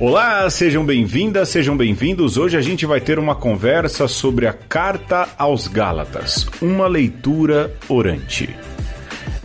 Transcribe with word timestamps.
Olá, 0.00 0.48
sejam 0.48 0.86
bem-vindas, 0.86 1.48
sejam 1.48 1.76
bem-vindos. 1.76 2.36
Hoje 2.36 2.56
a 2.56 2.60
gente 2.60 2.86
vai 2.86 3.00
ter 3.00 3.18
uma 3.18 3.34
conversa 3.34 4.08
sobre 4.08 4.46
a 4.46 4.52
Carta 4.52 5.28
aos 5.36 5.68
Gálatas, 5.68 6.46
uma 6.62 6.86
leitura 6.86 7.74
orante. 7.88 8.48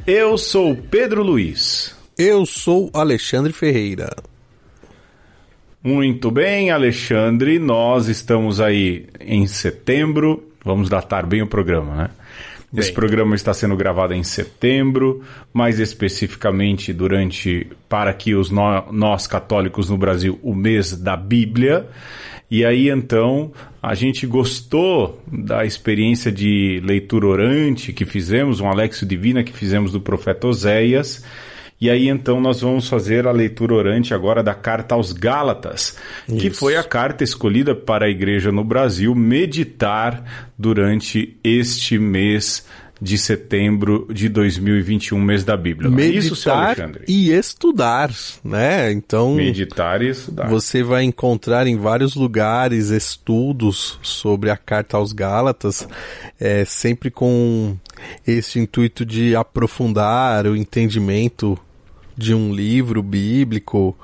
Eu 0.05 0.38
sou 0.38 0.75
Pedro 0.75 1.21
Luiz. 1.23 1.95
Eu 2.18 2.45
sou 2.45 2.89
Alexandre 2.93 3.52
Ferreira. 3.52 4.16
Muito 5.84 6.31
bem, 6.31 6.71
Alexandre, 6.71 7.59
nós 7.59 8.07
estamos 8.07 8.61
aí 8.61 9.05
em 9.20 9.45
setembro. 9.45 10.41
Vamos 10.63 10.88
datar 10.88 11.25
bem 11.25 11.41
o 11.41 11.48
programa, 11.48 11.94
né? 11.94 12.09
Bem. 12.71 12.80
Esse 12.80 12.94
programa 12.94 13.35
está 13.35 13.53
sendo 13.53 13.75
gravado 13.75 14.13
em 14.13 14.23
setembro, 14.23 15.22
mais 15.53 15.80
especificamente 15.80 16.94
durante, 16.94 17.67
para 17.89 18.13
que 18.13 18.34
os 18.34 18.49
no, 18.49 18.94
nós 18.94 19.27
católicos 19.27 19.89
no 19.89 19.98
Brasil, 19.98 20.39
o 20.41 20.55
mês 20.55 20.95
da 20.95 21.17
Bíblia. 21.17 21.86
E 22.50 22.63
aí 22.63 22.89
então 22.89 23.52
a 23.81 23.94
gente 23.94 24.25
gostou 24.25 25.22
da 25.27 25.66
experiência 25.66 26.31
de 26.31 26.81
leitura 26.81 27.27
orante 27.27 27.91
que 27.91 28.05
fizemos, 28.05 28.61
um 28.61 28.70
Alexio 28.70 29.05
Divina 29.05 29.44
que 29.44 29.52
fizemos 29.52 29.91
do 29.91 30.00
profeta 30.00 30.47
Oséias. 30.47 31.25
E 31.84 31.90
aí 31.90 32.08
então 32.08 32.40
nós 32.40 32.62
vamos 32.62 32.88
fazer 32.88 33.28
a 33.28 33.32
leitura 33.34 33.73
orante 33.73 34.14
agora 34.14 34.42
da 34.42 34.54
carta 34.54 34.96
aos 34.96 35.12
Gálatas, 35.12 35.98
Isso. 36.30 36.38
que 36.38 36.50
foi 36.50 36.78
a 36.78 36.84
carta 36.84 37.26
escolhida 37.26 37.76
para 37.76 38.06
a 38.06 38.09
igreja 38.09 38.54
no 38.54 38.64
Brasil 38.64 39.14
meditar 39.14 40.50
durante 40.58 41.38
este 41.44 42.00
mês 42.00 42.66
de 43.02 43.17
setembro 43.17 44.08
de 44.09 44.30
2021, 44.30 45.20
mês 45.20 45.44
da 45.44 45.58
Bíblia. 45.58 45.90
Meditar 45.90 46.23
Isso, 46.23 46.36
seu 46.38 46.53
Alexandre? 46.53 47.03
e 47.06 47.34
estudar, 47.34 48.09
né? 48.42 48.90
Então, 48.90 49.36
meditar 49.36 50.02
e 50.02 50.08
estudar. 50.08 50.47
Você 50.47 50.84
vai 50.84 51.03
encontrar 51.03 51.68
em 51.68 51.75
vários 51.75 52.16
lugares 52.16 52.92
estudos 52.92 54.00
sobre 54.02 54.50
a 54.50 54.56
carta 54.56 54.95
aos 54.95 55.12
Gálatas, 55.12 55.86
é, 56.40 56.64
sempre 56.64 57.12
com 57.12 57.75
esse 58.25 58.58
intuito 58.58 59.06
de 59.06 59.36
aprofundar 59.36 60.47
o 60.47 60.56
entendimento 60.56 61.59
de 62.17 62.33
um 62.33 62.53
livro 62.53 63.02
bíblico, 63.02 63.95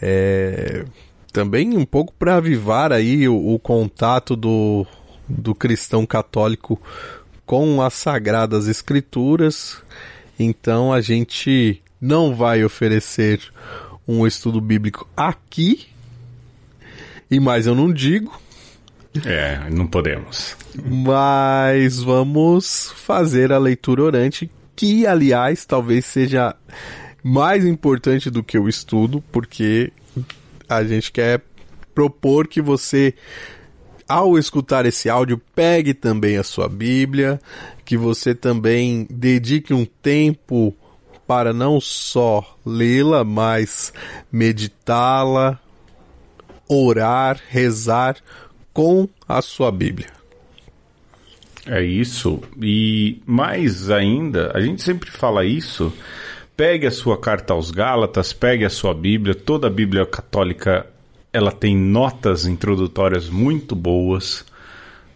é, 0.00 0.84
também 1.32 1.76
um 1.76 1.84
pouco 1.84 2.12
para 2.18 2.36
avivar 2.36 2.92
aí 2.92 3.28
o, 3.28 3.54
o 3.54 3.58
contato 3.58 4.34
do, 4.36 4.86
do 5.28 5.54
cristão 5.54 6.06
católico 6.06 6.80
com 7.46 7.80
as 7.82 7.94
sagradas 7.94 8.66
escrituras. 8.66 9.82
Então 10.38 10.92
a 10.92 11.00
gente 11.00 11.82
não 12.00 12.34
vai 12.34 12.64
oferecer 12.64 13.40
um 14.06 14.26
estudo 14.26 14.60
bíblico 14.60 15.08
aqui. 15.16 15.86
E 17.30 17.38
mais 17.38 17.66
eu 17.66 17.74
não 17.74 17.92
digo. 17.92 18.40
É, 19.24 19.68
não 19.70 19.86
podemos. 19.86 20.56
Mas 20.84 22.02
vamos 22.02 22.92
fazer 22.96 23.52
a 23.52 23.58
leitura 23.58 24.02
orante, 24.02 24.50
que 24.76 25.06
aliás 25.06 25.66
talvez 25.66 26.04
seja 26.04 26.54
mais 27.22 27.64
importante 27.64 28.30
do 28.30 28.42
que 28.42 28.58
o 28.58 28.68
estudo, 28.68 29.22
porque 29.32 29.92
a 30.68 30.84
gente 30.84 31.10
quer 31.10 31.42
propor 31.94 32.46
que 32.46 32.60
você, 32.60 33.14
ao 34.08 34.38
escutar 34.38 34.86
esse 34.86 35.08
áudio, 35.08 35.40
pegue 35.54 35.94
também 35.94 36.36
a 36.36 36.44
sua 36.44 36.68
Bíblia, 36.68 37.40
que 37.84 37.96
você 37.96 38.34
também 38.34 39.06
dedique 39.10 39.74
um 39.74 39.84
tempo 39.84 40.76
para 41.26 41.52
não 41.52 41.80
só 41.80 42.56
lê-la, 42.64 43.24
mas 43.24 43.92
meditá-la, 44.30 45.58
orar, 46.68 47.40
rezar 47.48 48.16
com 48.72 49.08
a 49.28 49.42
sua 49.42 49.70
Bíblia. 49.70 50.08
É 51.66 51.82
isso. 51.82 52.40
E 52.62 53.20
mais 53.26 53.90
ainda, 53.90 54.52
a 54.54 54.60
gente 54.60 54.82
sempre 54.82 55.10
fala 55.10 55.44
isso 55.44 55.92
pegue 56.58 56.88
a 56.88 56.90
sua 56.90 57.16
carta 57.16 57.52
aos 57.52 57.70
Gálatas, 57.70 58.32
pegue 58.32 58.64
a 58.64 58.70
sua 58.70 58.92
Bíblia, 58.92 59.32
toda 59.32 59.68
a 59.68 59.70
Bíblia 59.70 60.04
católica 60.04 60.84
ela 61.32 61.52
tem 61.52 61.76
notas 61.76 62.46
introdutórias 62.46 63.28
muito 63.30 63.76
boas. 63.76 64.44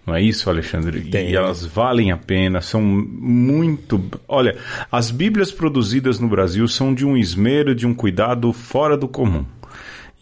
Não 0.06 0.14
é 0.14 0.22
isso, 0.22 0.48
Alexandre? 0.48 1.00
Tem. 1.00 1.30
E 1.30 1.34
elas 1.34 1.66
valem 1.66 2.12
a 2.12 2.16
pena, 2.16 2.60
são 2.60 2.80
muito. 2.80 4.00
Olha, 4.28 4.56
as 4.90 5.10
Bíblias 5.10 5.50
produzidas 5.50 6.20
no 6.20 6.28
Brasil 6.28 6.68
são 6.68 6.94
de 6.94 7.04
um 7.04 7.16
esmero, 7.16 7.74
de 7.74 7.88
um 7.88 7.94
cuidado 7.94 8.52
fora 8.52 8.96
do 8.96 9.08
comum. 9.08 9.44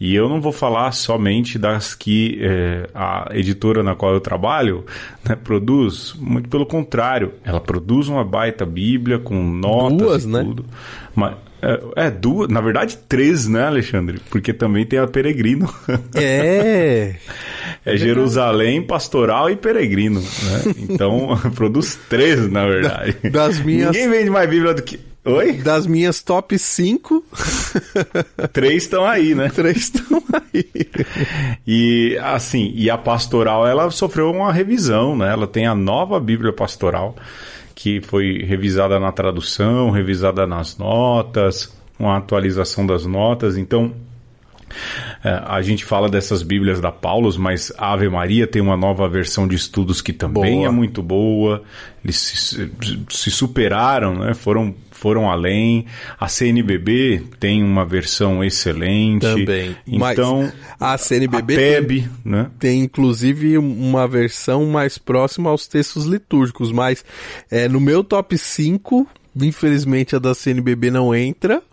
E 0.01 0.15
eu 0.15 0.27
não 0.27 0.41
vou 0.41 0.51
falar 0.51 0.91
somente 0.93 1.59
das 1.59 1.93
que 1.93 2.39
é, 2.41 2.89
a 2.91 3.29
editora 3.35 3.83
na 3.83 3.93
qual 3.93 4.15
eu 4.15 4.19
trabalho 4.19 4.83
né, 5.23 5.35
produz, 5.35 6.15
muito 6.17 6.49
pelo 6.49 6.65
contrário, 6.65 7.33
ela 7.45 7.61
produz 7.61 8.07
uma 8.07 8.23
baita 8.25 8.65
Bíblia 8.65 9.19
com 9.19 9.43
notas 9.43 9.99
Duas, 9.99 10.23
e 10.23 10.27
né? 10.27 10.43
tudo. 10.43 10.65
Mas, 11.13 11.35
é, 11.61 12.07
é, 12.07 12.09
duas, 12.09 12.49
na 12.49 12.61
verdade 12.61 12.97
três, 13.07 13.47
né, 13.47 13.67
Alexandre? 13.67 14.19
Porque 14.31 14.51
também 14.51 14.87
tem 14.87 14.97
a 14.97 15.05
Peregrino. 15.05 15.71
É. 16.15 17.13
é 17.85 17.95
Jerusalém, 17.95 18.81
Pastoral 18.81 19.51
e 19.51 19.55
Peregrino, 19.55 20.19
né? 20.19 20.73
Então 20.79 21.37
produz 21.53 21.95
três, 22.09 22.51
na 22.51 22.65
verdade. 22.65 23.17
Das 23.29 23.59
minhas. 23.59 23.91
Ninguém 23.91 24.09
vende 24.09 24.31
mais 24.31 24.49
Bíblia 24.49 24.73
do 24.73 24.81
que 24.81 25.10
Oi? 25.23 25.53
Das 25.53 25.85
minhas 25.85 26.23
top 26.23 26.57
5. 26.57 27.23
Três 28.51 28.83
estão 28.83 29.05
aí, 29.05 29.35
né? 29.35 29.49
Três 29.53 29.77
estão 29.77 30.23
aí. 30.33 30.65
E 31.65 32.17
assim, 32.23 32.71
e 32.75 32.89
a 32.89 32.97
pastoral 32.97 33.67
ela 33.67 33.91
sofreu 33.91 34.31
uma 34.31 34.51
revisão, 34.51 35.15
né? 35.15 35.31
Ela 35.31 35.45
tem 35.45 35.67
a 35.67 35.75
nova 35.75 36.19
Bíblia 36.19 36.51
Pastoral, 36.51 37.15
que 37.75 38.01
foi 38.01 38.43
revisada 38.43 38.99
na 38.99 39.11
tradução, 39.11 39.91
revisada 39.91 40.47
nas 40.47 40.77
notas, 40.77 41.71
uma 41.99 42.17
atualização 42.17 42.87
das 42.87 43.05
notas. 43.05 43.57
Então, 43.57 43.93
é, 45.23 45.41
a 45.45 45.61
gente 45.61 45.85
fala 45.85 46.09
dessas 46.09 46.41
Bíblias 46.41 46.81
da 46.81 46.91
Paulus, 46.91 47.37
mas 47.37 47.71
a 47.77 47.93
Ave 47.93 48.09
Maria 48.09 48.47
tem 48.47 48.61
uma 48.61 48.75
nova 48.75 49.07
versão 49.07 49.47
de 49.47 49.55
estudos 49.55 50.01
que 50.01 50.13
também 50.13 50.55
boa. 50.57 50.67
é 50.67 50.71
muito 50.71 51.03
boa. 51.03 51.63
Eles 52.03 52.15
se, 52.15 52.71
se 53.09 53.29
superaram, 53.29 54.17
né? 54.17 54.33
foram 54.33 54.73
foram 55.01 55.29
além. 55.29 55.87
A 56.19 56.27
CNBB 56.27 57.23
tem 57.39 57.63
uma 57.63 57.83
versão 57.83 58.43
excelente. 58.43 59.21
Também. 59.21 59.75
Então, 59.87 60.43
Mas 60.43 60.53
a 60.79 60.95
CNBB 60.95 61.53
a 61.55 61.57
PEB, 61.57 62.01
tem, 62.01 62.09
né? 62.23 62.51
tem 62.59 62.81
inclusive 62.81 63.57
uma 63.57 64.07
versão 64.07 64.67
mais 64.67 64.99
próxima 64.99 65.49
aos 65.49 65.67
textos 65.67 66.05
litúrgicos, 66.05 66.71
mas 66.71 67.03
é, 67.49 67.67
no 67.67 67.79
meu 67.79 68.03
top 68.03 68.37
5 68.37 69.07
Infelizmente 69.33 70.13
a 70.13 70.19
da 70.19 70.35
CNBB 70.35 70.91
não 70.91 71.15
entra, 71.15 71.63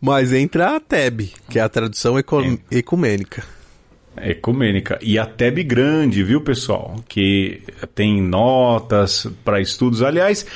mas 0.00 0.32
entra 0.32 0.74
a 0.74 0.80
TEB, 0.80 1.32
que 1.48 1.60
é 1.60 1.62
a 1.62 1.68
tradução 1.68 2.16
ecumênica. 2.18 3.44
Ecumênica. 4.16 4.98
E 5.02 5.18
a 5.18 5.26
TEB 5.26 5.64
grande, 5.64 6.22
viu, 6.22 6.40
pessoal? 6.40 6.96
Que 7.08 7.62
tem 7.94 8.22
notas 8.22 9.26
para 9.44 9.60
estudos. 9.60 10.02
Aliás, 10.02 10.46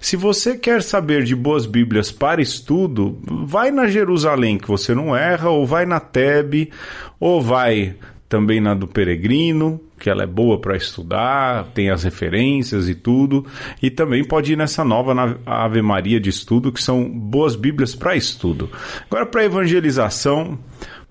se 0.00 0.16
você 0.16 0.56
quer 0.56 0.82
saber 0.82 1.24
de 1.24 1.34
boas 1.34 1.66
Bíblias 1.66 2.10
para 2.10 2.40
estudo, 2.40 3.18
vai 3.24 3.70
na 3.70 3.88
Jerusalém, 3.88 4.58
que 4.58 4.68
você 4.68 4.94
não 4.94 5.14
erra, 5.16 5.50
ou 5.50 5.66
vai 5.66 5.84
na 5.84 6.00
TEB, 6.00 6.70
ou 7.18 7.40
vai 7.40 7.94
também 8.28 8.60
na 8.60 8.74
do 8.74 8.86
Peregrino, 8.86 9.80
que 9.98 10.10
ela 10.10 10.22
é 10.22 10.26
boa 10.26 10.60
para 10.60 10.76
estudar, 10.76 11.64
tem 11.74 11.90
as 11.90 12.02
referências 12.02 12.88
e 12.88 12.94
tudo, 12.94 13.44
e 13.82 13.90
também 13.90 14.22
pode 14.22 14.52
ir 14.52 14.56
nessa 14.56 14.84
nova 14.84 15.38
Ave 15.46 15.80
Maria 15.80 16.20
de 16.20 16.28
estudo, 16.28 16.70
que 16.70 16.82
são 16.82 17.08
boas 17.08 17.56
Bíblias 17.56 17.94
para 17.94 18.14
estudo. 18.14 18.70
Agora 19.10 19.24
para 19.24 19.44
evangelização, 19.44 20.58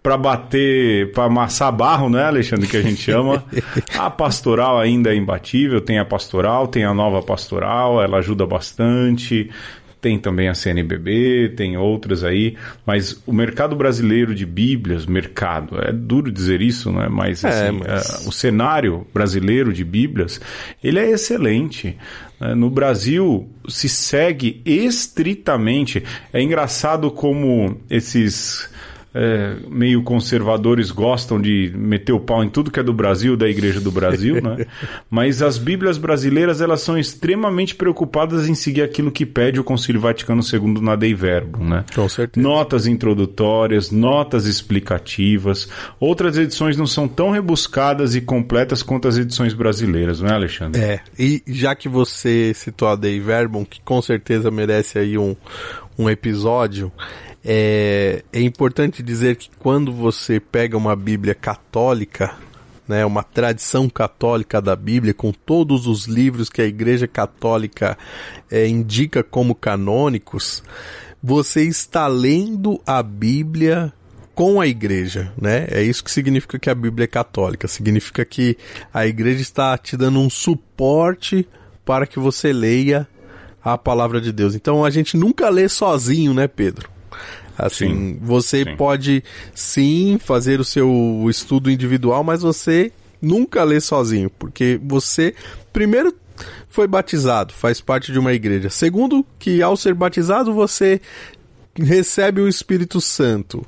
para 0.01 0.17
bater, 0.17 1.11
para 1.11 1.25
amassar 1.25 1.71
barro, 1.71 2.09
né, 2.09 2.23
Alexandre, 2.23 2.67
que 2.67 2.77
a 2.77 2.81
gente 2.81 3.01
chama. 3.01 3.43
a 3.97 4.09
pastoral 4.09 4.79
ainda 4.79 5.13
é 5.13 5.15
imbatível, 5.15 5.81
tem 5.81 5.99
a 5.99 6.05
pastoral, 6.05 6.67
tem 6.67 6.85
a 6.85 6.93
nova 6.93 7.21
pastoral, 7.21 8.01
ela 8.01 8.17
ajuda 8.17 8.45
bastante. 8.45 9.49
Tem 9.99 10.19
também 10.19 10.47
a 10.47 10.53
CNBB, 10.53 11.53
tem 11.57 11.75
outras 11.75 12.23
aí, 12.23 12.55
mas 12.85 13.21
o 13.25 13.33
mercado 13.33 13.75
brasileiro 13.75 14.33
de 14.35 14.45
Bíblias, 14.45 15.07
mercado, 15.07 15.81
é 15.81 15.91
duro 15.91 16.31
dizer 16.31 16.61
isso, 16.61 16.91
né? 16.91 17.07
Mas, 17.09 17.43
é, 17.43 17.47
assim, 17.47 17.79
mas... 17.79 18.25
É, 18.25 18.29
o 18.29 18.31
cenário 18.31 19.07
brasileiro 19.11 19.73
de 19.73 19.83
Bíblias, 19.83 20.39
ele 20.83 20.99
é 20.99 21.09
excelente. 21.09 21.97
Né? 22.39 22.53
No 22.53 22.69
Brasil 22.69 23.49
se 23.67 23.89
segue 23.89 24.61
estritamente. 24.63 26.03
É 26.31 26.41
engraçado 26.41 27.09
como 27.09 27.81
esses 27.89 28.69
é, 29.19 29.55
meio 29.67 30.03
conservadores 30.03 30.91
gostam 30.91 31.41
de 31.41 31.73
meter 31.75 32.13
o 32.13 32.19
pau 32.19 32.43
em 32.43 32.49
tudo 32.49 32.69
que 32.69 32.79
é 32.79 32.83
do 32.83 32.93
Brasil, 32.93 33.35
da 33.35 33.49
Igreja 33.49 33.81
do 33.81 33.91
Brasil, 33.91 34.35
né? 34.39 34.67
Mas 35.09 35.41
as 35.41 35.57
Bíblias 35.57 35.97
brasileiras 35.97 36.61
elas 36.61 36.81
são 36.81 36.95
extremamente 36.95 37.73
preocupadas 37.73 38.47
em 38.47 38.53
seguir 38.53 38.83
aquilo 38.83 39.11
que 39.11 39.25
pede 39.25 39.59
o 39.59 39.63
Concílio 39.63 39.99
Vaticano 39.99 40.43
II 40.43 40.79
na 40.81 40.95
Dei 40.95 41.15
Verbum, 41.15 41.67
né? 41.67 41.83
Com 41.95 42.07
certeza. 42.07 42.47
Notas 42.47 42.85
introdutórias, 42.85 43.89
notas 43.89 44.45
explicativas. 44.45 45.67
Outras 45.99 46.37
edições 46.37 46.77
não 46.77 46.85
são 46.85 47.07
tão 47.07 47.31
rebuscadas 47.31 48.13
e 48.13 48.21
completas 48.21 48.83
quanto 48.83 49.07
as 49.07 49.17
edições 49.17 49.55
brasileiras, 49.55 50.21
não 50.21 50.29
é, 50.29 50.33
Alexandre? 50.33 50.79
É, 50.79 50.99
e 51.17 51.41
já 51.47 51.73
que 51.73 51.89
você 51.89 52.53
citou 52.53 52.87
a 52.87 52.95
Dei 52.95 53.19
Verbum, 53.19 53.65
que 53.65 53.81
com 53.81 53.99
certeza 53.99 54.51
merece 54.51 54.99
aí 54.99 55.17
um, 55.17 55.35
um 55.97 56.07
episódio, 56.07 56.91
é, 57.49 58.25
é 58.33 58.41
importante 58.41 59.01
dizer 59.01 59.37
que 59.37 59.49
quando 59.57 59.93
você 59.93 60.37
pega 60.37 60.75
uma 60.75 60.97
Bíblia 60.97 61.33
católica, 61.33 62.35
né, 62.85 63.05
uma 63.05 63.23
tradição 63.23 63.87
católica 63.87 64.61
da 64.61 64.75
Bíblia, 64.75 65.13
com 65.13 65.31
todos 65.31 65.87
os 65.87 66.07
livros 66.07 66.49
que 66.49 66.61
a 66.61 66.65
Igreja 66.65 67.07
Católica 67.07 67.97
é, 68.51 68.67
indica 68.67 69.23
como 69.23 69.55
canônicos, 69.55 70.61
você 71.23 71.63
está 71.63 72.05
lendo 72.05 72.81
a 72.85 73.01
Bíblia 73.01 73.93
com 74.35 74.59
a 74.59 74.67
igreja, 74.67 75.33
né? 75.41 75.65
É 75.71 75.81
isso 75.81 76.03
que 76.03 76.11
significa 76.11 76.59
que 76.59 76.69
a 76.69 76.75
Bíblia 76.75 77.05
é 77.05 77.07
católica. 77.07 77.67
Significa 77.67 78.23
que 78.23 78.55
a 78.93 79.07
igreja 79.07 79.41
está 79.41 79.75
te 79.79 79.97
dando 79.97 80.19
um 80.19 80.29
suporte 80.29 81.47
para 81.83 82.05
que 82.05 82.19
você 82.19 82.53
leia 82.53 83.07
a 83.63 83.79
palavra 83.79 84.21
de 84.21 84.31
Deus. 84.31 84.53
Então 84.53 84.85
a 84.85 84.91
gente 84.91 85.17
nunca 85.17 85.49
lê 85.49 85.67
sozinho, 85.67 86.35
né, 86.35 86.47
Pedro? 86.47 86.96
Assim, 87.57 87.87
sim, 87.87 88.19
você 88.21 88.63
sim. 88.63 88.75
pode 88.75 89.23
sim 89.53 90.17
fazer 90.19 90.59
o 90.59 90.63
seu 90.63 91.25
estudo 91.29 91.71
individual, 91.71 92.23
mas 92.23 92.41
você 92.41 92.91
nunca 93.21 93.63
lê 93.63 93.79
sozinho, 93.79 94.29
porque 94.29 94.79
você 94.83 95.33
primeiro 95.73 96.13
foi 96.69 96.87
batizado, 96.87 97.53
faz 97.53 97.81
parte 97.81 98.11
de 98.11 98.19
uma 98.19 98.33
igreja. 98.33 98.69
Segundo, 98.69 99.25
que 99.39 99.61
ao 99.61 99.75
ser 99.75 99.95
batizado 99.95 100.53
você 100.53 101.01
recebe 101.75 102.41
o 102.41 102.47
Espírito 102.47 103.01
Santo. 103.01 103.65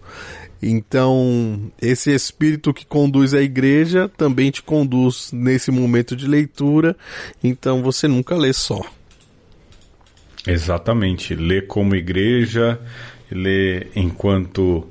Então, 0.62 1.72
esse 1.82 2.14
espírito 2.14 2.74
que 2.74 2.86
conduz 2.86 3.34
a 3.34 3.42
igreja 3.42 4.10
também 4.18 4.52
te 4.52 4.62
conduz 4.62 5.32
nesse 5.32 5.72
momento 5.72 6.16
de 6.16 6.28
leitura. 6.28 6.98
Então, 7.42 7.82
você 7.82 8.08
nunca 8.08 8.36
lê 8.36 8.52
só. 8.52 8.82
Exatamente. 10.46 11.34
Lê 11.34 11.62
como 11.62 11.96
igreja, 11.96 12.80
lê 13.32 13.88
enquanto 13.96 14.88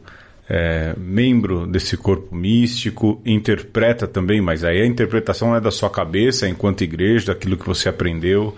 é, 0.49 0.94
membro 0.96 1.67
desse 1.67 1.96
corpo 1.96 2.35
místico, 2.35 3.20
interpreta 3.25 4.06
também, 4.06 4.40
mas 4.40 4.64
aí 4.64 4.81
a 4.81 4.87
interpretação 4.87 5.55
é 5.55 5.61
da 5.61 5.70
sua 5.70 5.90
cabeça, 5.90 6.49
enquanto 6.49 6.82
igreja, 6.82 7.35
daquilo 7.35 7.56
que 7.56 7.67
você 7.67 7.88
aprendeu. 7.88 8.56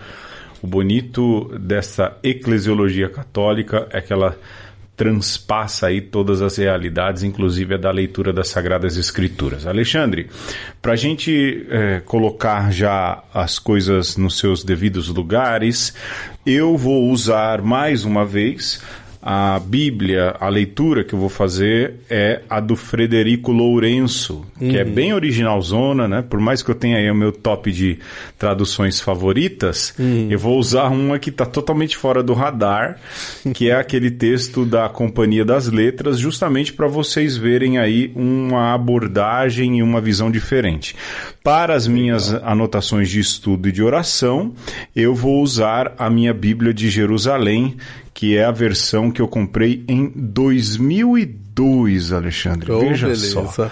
O 0.62 0.67
bonito 0.67 1.50
dessa 1.59 2.17
eclesiologia 2.23 3.09
católica 3.09 3.88
é 3.91 4.00
que 4.00 4.12
ela 4.12 4.37
transpassa 5.00 5.87
aí 5.87 6.03
todas 6.03 6.43
as 6.43 6.59
realidades, 6.59 7.23
inclusive 7.23 7.75
a 7.75 7.79
da 7.79 7.91
leitura 7.91 8.35
das 8.35 8.49
Sagradas 8.49 8.99
Escrituras. 8.99 9.67
Alexandre, 9.67 10.29
para 10.82 10.93
a 10.93 10.97
gente 10.97 11.67
é, 11.71 12.00
colocar 12.00 12.71
já 12.71 13.25
as 13.32 13.59
coisas 13.59 14.19
nos 14.19 14.38
seus 14.38 14.62
devidos 14.62 15.09
lugares, 15.09 15.94
eu 16.44 16.77
vou 16.77 17.09
usar 17.11 17.62
mais 17.62 18.05
uma 18.05 18.27
vez 18.27 18.82
a 19.22 19.58
Bíblia, 19.58 20.34
a 20.40 20.49
leitura 20.49 21.05
que 21.05 21.12
eu 21.12 21.19
vou 21.19 21.28
fazer 21.28 21.96
é 22.08 22.40
a 22.49 22.58
do 22.58 22.75
Frederico 22.75 23.52
Lourenço, 23.52 24.46
que 24.58 24.64
é 24.64 24.70
uhum. 24.70 24.76
é 24.76 24.84
bem 24.84 25.12
originalzona, 25.12 26.08
né? 26.08 26.22
Por 26.22 26.40
mais 26.40 26.62
que 26.62 26.70
eu 26.70 26.75
tenha 26.75 26.96
aí 26.96 27.11
o 27.11 27.14
meu 27.14 27.31
top 27.31 27.70
de 27.70 27.99
traduções 28.38 28.99
favoritas, 28.99 29.93
uhum. 29.99 30.28
eu 30.31 30.38
vou 30.38 30.58
usar 30.58 30.88
uma 30.88 31.19
que 31.19 31.28
está 31.28 31.44
totalmente 31.44 31.99
fora 31.99 32.22
do 32.22 32.32
radar, 32.32 32.99
que 33.52 33.69
é 33.69 33.75
aquele 33.75 34.08
texto 34.11 34.64
da 34.64 34.88
Companhia 34.88 35.44
das 35.44 35.69
Letras, 35.69 36.19
justamente 36.19 36.72
para 36.72 36.87
vocês 36.87 37.37
verem 37.37 37.76
aí 37.76 38.11
uma 38.14 38.72
abordagem 38.72 39.78
e 39.78 39.82
uma 39.82 40.00
visão 40.00 40.31
diferente. 40.31 40.96
Para 41.43 41.75
as 41.75 41.87
minhas 41.87 42.32
anotações 42.34 43.11
de 43.11 43.20
estudo 43.20 43.69
e 43.69 43.72
de 43.72 43.82
oração, 43.82 44.55
eu 44.96 45.14
vou 45.14 45.43
usar 45.43 45.94
a 45.99 46.08
minha 46.08 46.32
Bíblia 46.32 46.72
de 46.72 46.88
Jerusalém, 46.90 47.76
que 48.12 48.36
é 48.36 48.44
a 48.44 48.50
versão 48.50 49.10
que 49.10 49.20
eu 49.20 49.28
comprei 49.28 49.84
em 49.88 50.08
2002, 50.14 52.12
Alexandre. 52.12 52.70
Oh, 52.72 52.80
Veja 52.80 53.06
beleza. 53.06 53.46
só 53.46 53.70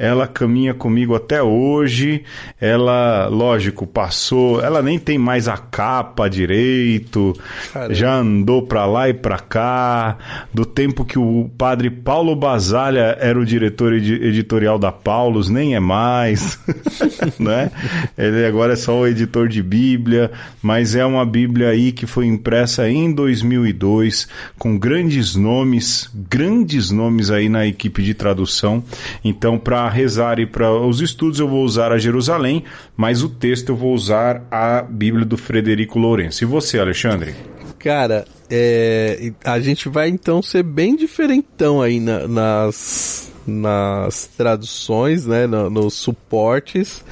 ela 0.00 0.26
caminha 0.26 0.72
comigo 0.72 1.14
até 1.14 1.42
hoje. 1.42 2.24
Ela, 2.58 3.26
lógico, 3.26 3.86
passou, 3.86 4.62
ela 4.62 4.80
nem 4.80 4.98
tem 4.98 5.18
mais 5.18 5.46
a 5.46 5.58
capa 5.58 6.26
direito, 6.26 7.36
Caramba. 7.70 7.94
já 7.94 8.14
andou 8.14 8.62
para 8.62 8.86
lá 8.86 9.10
e 9.10 9.14
para 9.14 9.38
cá, 9.38 10.16
do 10.54 10.64
tempo 10.64 11.04
que 11.04 11.18
o 11.18 11.50
padre 11.58 11.90
Paulo 11.90 12.34
Basalha 12.34 13.18
era 13.20 13.38
o 13.38 13.44
diretor 13.44 13.92
editorial 13.92 14.78
da 14.78 14.90
Paulus, 14.90 15.50
nem 15.50 15.74
é 15.74 15.80
mais, 15.80 16.58
né? 17.38 17.70
Ele 18.16 18.46
agora 18.46 18.72
é 18.72 18.76
só 18.76 18.98
o 18.98 19.06
editor 19.06 19.48
de 19.48 19.62
Bíblia, 19.62 20.30
mas 20.62 20.94
é 20.94 21.04
uma 21.04 21.26
Bíblia 21.26 21.68
aí 21.68 21.92
que 21.92 22.06
foi 22.06 22.24
impressa 22.24 22.88
em 22.88 23.12
2002 23.12 24.26
com 24.58 24.78
grandes 24.78 25.36
nomes, 25.36 26.08
grandes 26.14 26.90
nomes 26.90 27.30
aí 27.30 27.50
na 27.50 27.66
equipe 27.66 28.02
de 28.02 28.14
tradução. 28.14 28.82
Então, 29.22 29.58
para 29.58 29.89
rezar 29.90 30.38
e 30.38 30.46
para 30.46 30.70
os 30.72 31.00
estudos 31.00 31.38
eu 31.38 31.48
vou 31.48 31.64
usar 31.64 31.92
a 31.92 31.98
Jerusalém, 31.98 32.64
mas 32.96 33.22
o 33.22 33.28
texto 33.28 33.70
eu 33.70 33.76
vou 33.76 33.92
usar 33.92 34.46
a 34.50 34.82
Bíblia 34.82 35.24
do 35.24 35.36
Frederico 35.36 35.98
Lourenço. 35.98 36.44
E 36.44 36.46
você, 36.46 36.78
Alexandre? 36.78 37.34
Cara, 37.78 38.24
é, 38.50 39.32
a 39.44 39.58
gente 39.60 39.88
vai 39.88 40.08
então 40.08 40.42
ser 40.42 40.62
bem 40.62 40.96
diferentão 40.96 41.80
aí 41.80 41.98
na, 41.98 42.28
nas, 42.28 43.32
nas 43.46 44.26
traduções, 44.26 45.26
né, 45.26 45.46
no, 45.46 45.70
nos 45.70 45.94
suportes, 45.94 47.02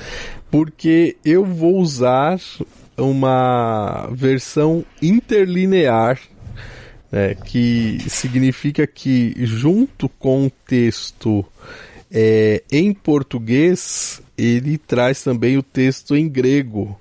porque 0.51 1.17
eu 1.25 1.45
vou 1.45 1.77
usar 1.77 2.39
uma 2.97 4.09
versão 4.13 4.85
interlinear 5.01 6.19
né, 7.11 7.35
que 7.35 7.99
significa 8.09 8.87
que 8.87 9.35
junto 9.39 10.09
com 10.09 10.47
o 10.47 10.51
texto 10.51 11.45
é, 12.11 12.63
em 12.71 12.93
português, 12.93 14.23
ele 14.37 14.79
traz 14.79 15.23
também 15.23 15.57
o 15.57 15.63
texto 15.63 16.17
em 16.17 16.29
grego. 16.29 16.99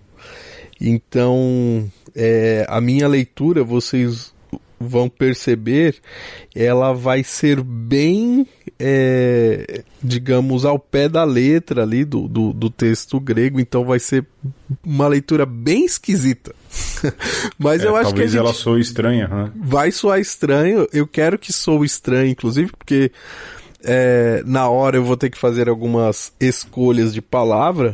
Então, 0.79 1.89
é, 2.15 2.65
a 2.70 2.79
minha 2.79 3.08
leitura, 3.08 3.63
vocês 3.63 4.34
vão 4.79 5.10
perceber, 5.10 5.96
ela 6.55 6.93
vai 6.93 7.24
ser 7.24 7.62
bem, 7.62 8.48
é, 8.79 9.84
digamos, 10.03 10.65
ao 10.65 10.77
pé 10.77 11.10
da 11.10 11.24
letra 11.24 11.82
ali 11.82 12.05
do, 12.05 12.27
do, 12.27 12.53
do, 12.53 12.70
texto 12.70 13.20
grego, 13.20 13.60
então 13.60 13.84
vai 13.84 14.00
ser 14.00 14.25
uma 14.86 15.08
leitura 15.08 15.46
bem 15.46 15.86
esquisita. 15.86 16.53
Mas 17.58 17.82
é, 17.82 17.88
eu 17.88 17.96
acho 17.96 18.10
que. 18.10 18.13
Talvez 18.13 18.36
ela 18.36 18.53
soe 18.53 18.79
estranha, 18.82 19.27
né? 19.27 19.51
Vai 19.55 19.91
soar 19.91 20.20
estranho, 20.20 20.88
eu 20.93 21.08
quero 21.08 21.39
que 21.39 21.51
soe 21.51 21.86
estranho, 21.86 22.29
inclusive, 22.29 22.72
porque 22.77 23.12
é, 23.88 24.44
na 24.46 24.70
hora 24.70 24.98
eu 24.98 25.03
vou 25.03 25.15
ter 25.15 25.29
que 25.29 25.38
fazer 25.38 25.70
algumas 25.70 26.34
escolhas 26.41 27.13
de 27.13 27.22
palavra, 27.22 27.94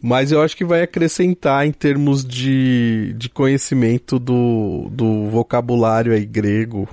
mas 0.00 0.30
eu 0.30 0.42
acho 0.42 0.54
que 0.54 0.64
vai 0.64 0.82
acrescentar 0.82 1.66
em 1.66 1.72
termos 1.72 2.22
de, 2.22 3.14
de 3.16 3.30
conhecimento 3.30 4.18
do, 4.18 4.90
do 4.90 5.30
vocabulário 5.30 6.12
aí 6.12 6.26
grego. 6.26 6.86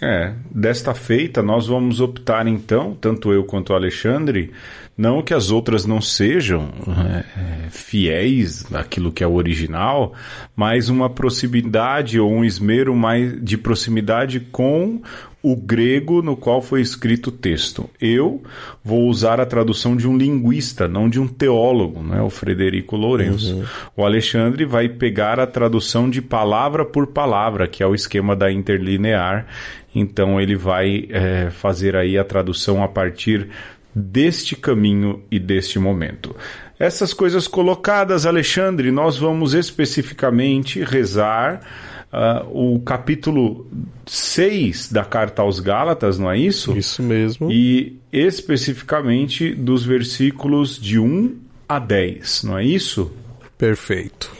É, 0.00 0.32
desta 0.50 0.94
feita 0.94 1.42
nós 1.42 1.66
vamos 1.66 2.00
optar 2.00 2.46
então, 2.48 2.96
tanto 2.98 3.32
eu 3.32 3.44
quanto 3.44 3.70
o 3.70 3.76
Alexandre, 3.76 4.50
não 4.96 5.22
que 5.22 5.32
as 5.32 5.50
outras 5.50 5.86
não 5.86 6.00
sejam 6.00 6.70
é, 6.88 7.70
fiéis 7.70 8.64
àquilo 8.74 9.12
que 9.12 9.22
é 9.22 9.26
o 9.26 9.34
original, 9.34 10.12
mas 10.56 10.88
uma 10.88 11.08
proximidade 11.08 12.18
ou 12.18 12.32
um 12.32 12.44
esmero 12.44 12.96
mais 12.96 13.40
de 13.44 13.56
proximidade 13.56 14.40
com 14.40 15.02
o 15.42 15.56
grego 15.56 16.22
no 16.22 16.36
qual 16.36 16.62
foi 16.62 16.80
escrito 16.80 17.26
o 17.26 17.32
texto. 17.32 17.90
Eu 18.00 18.42
vou 18.84 19.08
usar 19.08 19.40
a 19.40 19.46
tradução 19.46 19.96
de 19.96 20.06
um 20.06 20.16
linguista, 20.16 20.86
não 20.86 21.08
de 21.08 21.18
um 21.18 21.26
teólogo, 21.26 22.00
né? 22.00 22.22
o 22.22 22.30
Frederico 22.30 22.96
Lourenço. 22.96 23.56
Uhum. 23.56 23.64
O 23.96 24.04
Alexandre 24.04 24.64
vai 24.64 24.88
pegar 24.88 25.40
a 25.40 25.46
tradução 25.46 26.08
de 26.08 26.22
palavra 26.22 26.84
por 26.84 27.08
palavra, 27.08 27.66
que 27.66 27.82
é 27.82 27.86
o 27.86 27.94
esquema 27.94 28.36
da 28.36 28.52
interlinear. 28.52 29.46
Então 29.92 30.40
ele 30.40 30.54
vai 30.54 31.06
é, 31.10 31.50
fazer 31.50 31.96
aí 31.96 32.16
a 32.16 32.24
tradução 32.24 32.82
a 32.82 32.88
partir 32.88 33.48
deste 33.94 34.54
caminho 34.54 35.22
e 35.30 35.38
deste 35.38 35.78
momento. 35.78 36.34
Essas 36.78 37.12
coisas 37.12 37.46
colocadas, 37.46 38.26
Alexandre, 38.26 38.90
nós 38.90 39.16
vamos 39.16 39.54
especificamente 39.54 40.82
rezar 40.82 41.60
uh, 42.12 42.74
o 42.74 42.80
capítulo 42.80 43.66
6 44.06 44.92
da 44.92 45.04
carta 45.04 45.42
aos 45.42 45.58
Gálatas, 45.58 46.18
não 46.18 46.30
é 46.30 46.38
isso? 46.38 46.76
Isso 46.76 47.02
mesmo. 47.02 47.50
E 47.50 47.98
especificamente 48.12 49.54
dos 49.54 49.84
versículos 49.84 50.78
de 50.78 50.98
1 50.98 51.36
a 51.68 51.78
10, 51.78 52.44
não 52.44 52.58
é 52.58 52.64
isso? 52.64 53.10
Perfeito. 53.56 54.30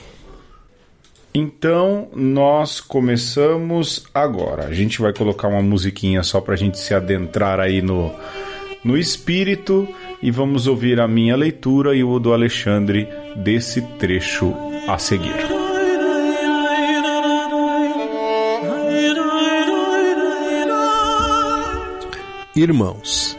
Então, 1.33 2.09
nós 2.15 2.79
começamos 2.79 4.05
agora. 4.13 4.65
A 4.67 4.73
gente 4.73 5.01
vai 5.01 5.11
colocar 5.11 5.47
uma 5.47 5.63
musiquinha 5.63 6.21
só 6.21 6.39
para 6.39 6.53
a 6.53 6.57
gente 6.57 6.77
se 6.77 6.93
adentrar 6.93 7.59
aí 7.59 7.81
no, 7.81 8.13
no 8.83 8.95
espírito 8.95 9.87
e 10.21 10.29
vamos 10.29 10.67
ouvir 10.67 10.99
a 10.99 11.07
minha 11.07 11.35
leitura 11.35 11.95
e 11.95 12.03
o 12.03 12.19
do 12.19 12.33
Alexandre 12.33 13.07
desse 13.35 13.81
trecho 13.97 14.53
a 14.87 14.99
seguir. 14.99 15.52
Irmãos, 22.55 23.35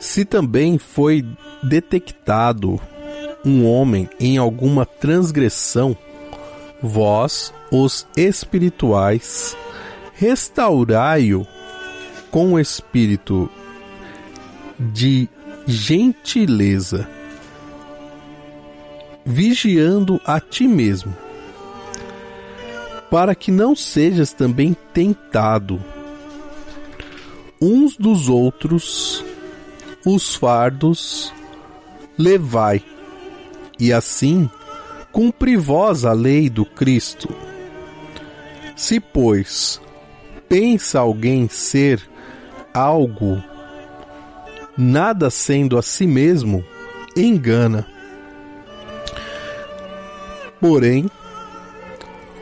se 0.00 0.24
também 0.24 0.76
foi 0.76 1.24
detectado 1.62 2.80
um 3.44 3.64
homem 3.64 4.08
em 4.18 4.38
alguma 4.38 4.84
transgressão, 4.84 5.96
vós, 6.82 7.54
os 7.70 8.06
espirituais, 8.16 9.56
restaurai-o 10.14 11.46
com 12.30 12.54
o 12.54 12.60
espírito 12.60 13.48
de 14.80 15.28
gentileza, 15.64 17.08
vigiando 19.24 20.20
a 20.24 20.40
ti 20.40 20.66
mesmo, 20.66 21.16
para 23.08 23.34
que 23.34 23.52
não 23.52 23.76
sejas 23.76 24.32
também 24.32 24.76
tentado. 24.92 25.80
Uns 27.66 27.96
dos 27.96 28.28
outros, 28.28 29.24
os 30.04 30.34
fardos, 30.34 31.32
levai, 32.18 32.84
e 33.80 33.90
assim 33.90 34.50
cumpri 35.10 35.56
vós 35.56 36.04
a 36.04 36.12
lei 36.12 36.50
do 36.50 36.66
Cristo. 36.66 37.34
Se, 38.76 39.00
pois, 39.00 39.80
pensa 40.46 41.00
alguém 41.00 41.48
ser 41.48 42.06
algo, 42.74 43.42
nada 44.76 45.30
sendo 45.30 45.78
a 45.78 45.82
si 45.82 46.06
mesmo, 46.06 46.62
engana. 47.16 47.86
Porém, 50.60 51.08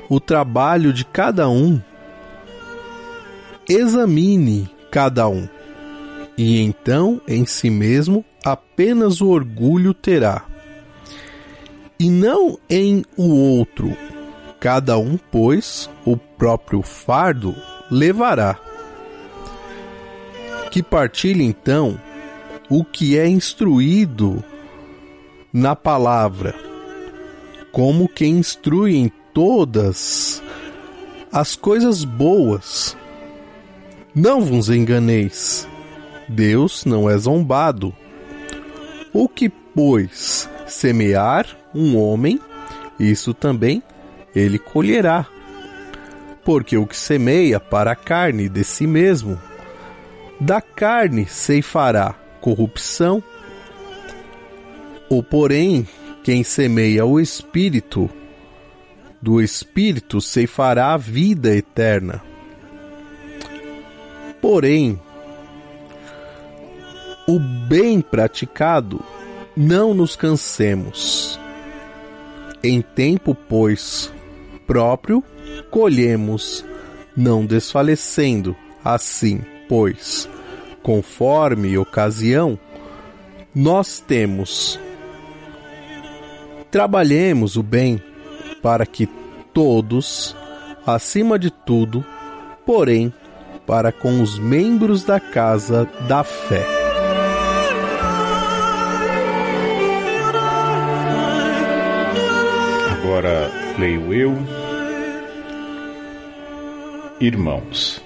o 0.08 0.18
trabalho 0.18 0.92
de 0.92 1.04
cada 1.04 1.48
um, 1.48 1.80
examine 3.68 4.68
cada 4.92 5.26
um, 5.26 5.48
e 6.38 6.60
então 6.60 7.20
em 7.26 7.44
si 7.44 7.68
mesmo 7.68 8.24
apenas 8.44 9.20
o 9.20 9.28
orgulho 9.28 9.92
terá 9.92 10.44
e 12.02 12.10
não 12.10 12.58
em 12.68 13.04
o 13.16 13.28
outro. 13.28 13.96
Cada 14.58 14.98
um, 14.98 15.16
pois, 15.30 15.88
o 16.04 16.16
próprio 16.16 16.82
fardo 16.82 17.54
levará. 17.88 18.58
Que 20.72 20.82
partilhe 20.82 21.44
então 21.44 21.96
o 22.68 22.84
que 22.84 23.16
é 23.16 23.28
instruído 23.28 24.42
na 25.52 25.76
palavra, 25.76 26.56
como 27.70 28.08
quem 28.08 28.38
instrui 28.38 28.96
em 28.96 29.12
todas 29.32 30.42
as 31.30 31.54
coisas 31.54 32.04
boas. 32.04 32.96
Não 34.14 34.42
vos 34.42 34.68
enganeis, 34.68 35.66
Deus 36.28 36.84
não 36.84 37.08
é 37.08 37.16
zombado. 37.16 37.94
O 39.10 39.26
que, 39.26 39.48
pois, 39.48 40.50
semear 40.66 41.46
um 41.74 41.96
homem, 41.96 42.38
isso 43.00 43.32
também 43.32 43.82
ele 44.34 44.58
colherá. 44.58 45.26
Porque 46.44 46.76
o 46.76 46.86
que 46.86 46.96
semeia 46.96 47.58
para 47.58 47.92
a 47.92 47.96
carne 47.96 48.50
de 48.50 48.62
si 48.64 48.86
mesmo, 48.86 49.40
da 50.38 50.60
carne 50.60 51.24
ceifará 51.24 52.14
corrupção. 52.42 53.22
Ou 55.08 55.22
porém, 55.22 55.88
quem 56.22 56.44
semeia 56.44 57.06
o 57.06 57.18
espírito, 57.18 58.10
do 59.22 59.40
espírito 59.40 60.20
ceifará 60.20 60.92
a 60.92 60.96
vida 60.98 61.54
eterna. 61.56 62.31
Porém, 64.42 65.00
o 67.26 67.38
bem 67.38 68.02
praticado, 68.02 69.02
não 69.56 69.94
nos 69.94 70.16
cansemos 70.16 71.40
em 72.62 72.80
tempo, 72.80 73.34
pois, 73.34 74.12
próprio 74.66 75.22
colhemos, 75.70 76.64
não 77.16 77.44
desfalecendo, 77.44 78.56
assim, 78.84 79.40
pois, 79.68 80.28
conforme 80.82 81.76
ocasião, 81.76 82.58
nós 83.54 84.00
temos. 84.00 84.78
Trabalhemos 86.70 87.56
o 87.56 87.62
bem 87.62 88.02
para 88.62 88.86
que 88.86 89.08
todos, 89.52 90.36
acima 90.86 91.38
de 91.38 91.50
tudo, 91.50 92.04
porém, 92.64 93.12
para 93.66 93.92
com 93.92 94.20
os 94.22 94.38
membros 94.38 95.04
da 95.04 95.20
casa 95.20 95.88
da 96.08 96.24
fé. 96.24 96.66
Agora 102.90 103.50
leio 103.78 104.12
eu. 104.12 104.38
Irmãos, 107.20 108.02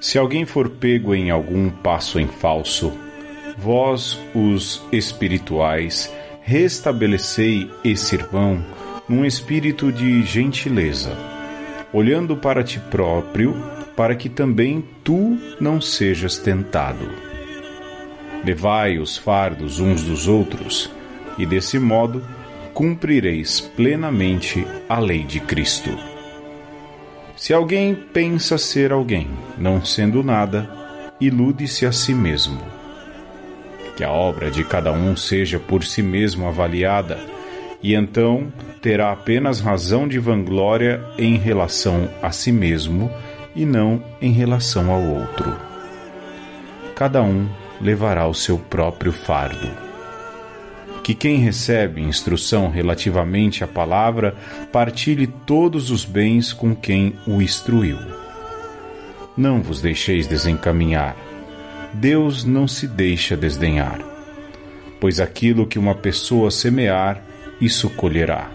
se 0.00 0.18
alguém 0.18 0.44
for 0.44 0.68
pego 0.68 1.14
em 1.14 1.30
algum 1.30 1.70
passo 1.70 2.20
em 2.20 2.26
falso, 2.26 2.92
vós, 3.56 4.18
os 4.34 4.82
espirituais, 4.92 6.12
restabelecei 6.42 7.70
esse 7.82 8.14
irmão 8.14 8.62
num 9.08 9.24
espírito 9.24 9.90
de 9.90 10.22
gentileza, 10.22 11.16
olhando 11.92 12.36
para 12.36 12.62
ti 12.62 12.78
próprio, 12.78 13.56
para 13.98 14.14
que 14.14 14.28
também 14.28 14.84
tu 15.02 15.36
não 15.60 15.80
sejas 15.80 16.38
tentado. 16.38 17.10
Levai 18.44 18.96
os 18.96 19.16
fardos 19.16 19.80
uns 19.80 20.04
dos 20.04 20.28
outros, 20.28 20.88
e 21.36 21.44
desse 21.44 21.80
modo 21.80 22.22
cumprireis 22.72 23.60
plenamente 23.60 24.64
a 24.88 25.00
lei 25.00 25.24
de 25.24 25.40
Cristo. 25.40 25.90
Se 27.36 27.52
alguém 27.52 27.92
pensa 27.92 28.56
ser 28.56 28.92
alguém, 28.92 29.28
não 29.58 29.84
sendo 29.84 30.22
nada, 30.22 30.70
ilude-se 31.20 31.84
a 31.84 31.90
si 31.90 32.14
mesmo. 32.14 32.62
Que 33.96 34.04
a 34.04 34.12
obra 34.12 34.48
de 34.48 34.62
cada 34.62 34.92
um 34.92 35.16
seja 35.16 35.58
por 35.58 35.82
si 35.82 36.04
mesmo 36.04 36.46
avaliada, 36.46 37.18
e 37.82 37.96
então 37.96 38.46
terá 38.80 39.10
apenas 39.10 39.58
razão 39.58 40.06
de 40.06 40.20
vanglória 40.20 41.04
em 41.18 41.36
relação 41.36 42.08
a 42.22 42.30
si 42.30 42.52
mesmo 42.52 43.10
e 43.58 43.66
não 43.66 44.02
em 44.22 44.32
relação 44.32 44.90
ao 44.90 45.02
outro. 45.02 45.54
Cada 46.94 47.22
um 47.22 47.46
levará 47.80 48.26
o 48.26 48.32
seu 48.34 48.56
próprio 48.58 49.12
fardo 49.12 49.88
que 51.08 51.14
quem 51.14 51.38
recebe 51.38 52.02
instrução 52.02 52.68
relativamente 52.68 53.64
à 53.64 53.66
palavra 53.66 54.36
partilhe 54.70 55.26
todos 55.26 55.90
os 55.90 56.04
bens 56.04 56.52
com 56.52 56.76
quem 56.76 57.14
o 57.26 57.40
instruiu. 57.40 57.96
Não 59.34 59.62
vos 59.62 59.80
deixeis 59.80 60.26
desencaminhar. 60.26 61.16
Deus 61.94 62.44
não 62.44 62.68
se 62.68 62.86
deixa 62.86 63.38
desdenhar. 63.38 64.00
Pois 65.00 65.18
aquilo 65.18 65.66
que 65.66 65.78
uma 65.78 65.94
pessoa 65.94 66.50
semear, 66.50 67.22
isso 67.58 67.88
colherá. 67.88 68.50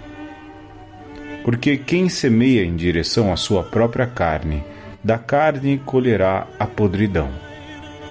Porque 1.43 1.75
quem 1.75 2.07
semeia 2.07 2.63
em 2.63 2.75
direção 2.75 3.33
à 3.33 3.35
sua 3.35 3.63
própria 3.63 4.05
carne, 4.05 4.63
da 5.03 5.17
carne 5.17 5.79
colherá 5.79 6.47
a 6.57 6.65
podridão. 6.65 7.29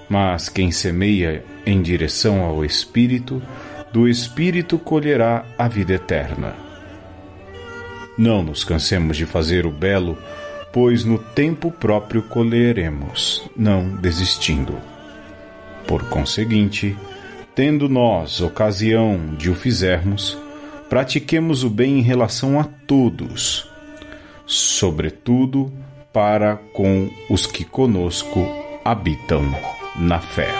Mas 0.07 0.47
quem 0.47 0.71
semeia 0.71 1.43
em 1.65 1.81
direção 1.81 2.43
ao 2.43 2.63
Espírito, 2.63 3.41
do 3.91 4.07
Espírito 4.07 4.77
colherá 4.77 5.45
a 5.57 5.67
vida 5.67 5.93
eterna. 5.93 6.53
Não 8.17 8.43
nos 8.43 8.63
cansemos 8.63 9.17
de 9.17 9.25
fazer 9.25 9.65
o 9.65 9.71
belo, 9.71 10.17
pois 10.71 11.03
no 11.03 11.17
tempo 11.17 11.71
próprio 11.71 12.21
colheremos, 12.23 13.49
não 13.57 13.89
desistindo. 13.95 14.77
Por 15.87 16.03
conseguinte, 16.09 16.95
tendo 17.55 17.89
nós 17.89 18.39
ocasião 18.39 19.35
de 19.35 19.49
o 19.49 19.55
fizermos, 19.55 20.37
pratiquemos 20.89 21.63
o 21.63 21.69
bem 21.69 21.99
em 21.99 22.01
relação 22.01 22.59
a 22.59 22.63
todos, 22.63 23.67
sobretudo 24.45 25.71
para 26.13 26.57
com 26.71 27.09
os 27.27 27.47
que 27.47 27.65
conosco 27.65 28.47
habitam 28.85 29.43
na 29.97 30.19
fé. 30.19 30.53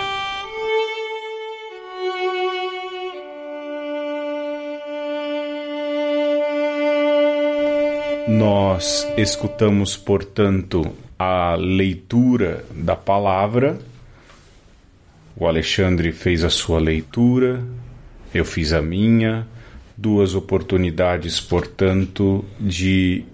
Nós 8.28 9.06
escutamos, 9.16 9.96
portanto, 9.96 10.92
a 11.16 11.54
leitura 11.54 12.64
da 12.74 12.96
palavra. 12.96 13.78
O 15.36 15.46
Alexandre 15.46 16.10
fez 16.10 16.42
a 16.42 16.50
sua 16.50 16.80
leitura, 16.80 17.62
eu 18.34 18.44
fiz 18.44 18.72
a 18.72 18.82
minha. 18.82 19.46
Duas 19.96 20.34
oportunidades, 20.34 21.40
portanto, 21.40 22.44
de 22.58 23.24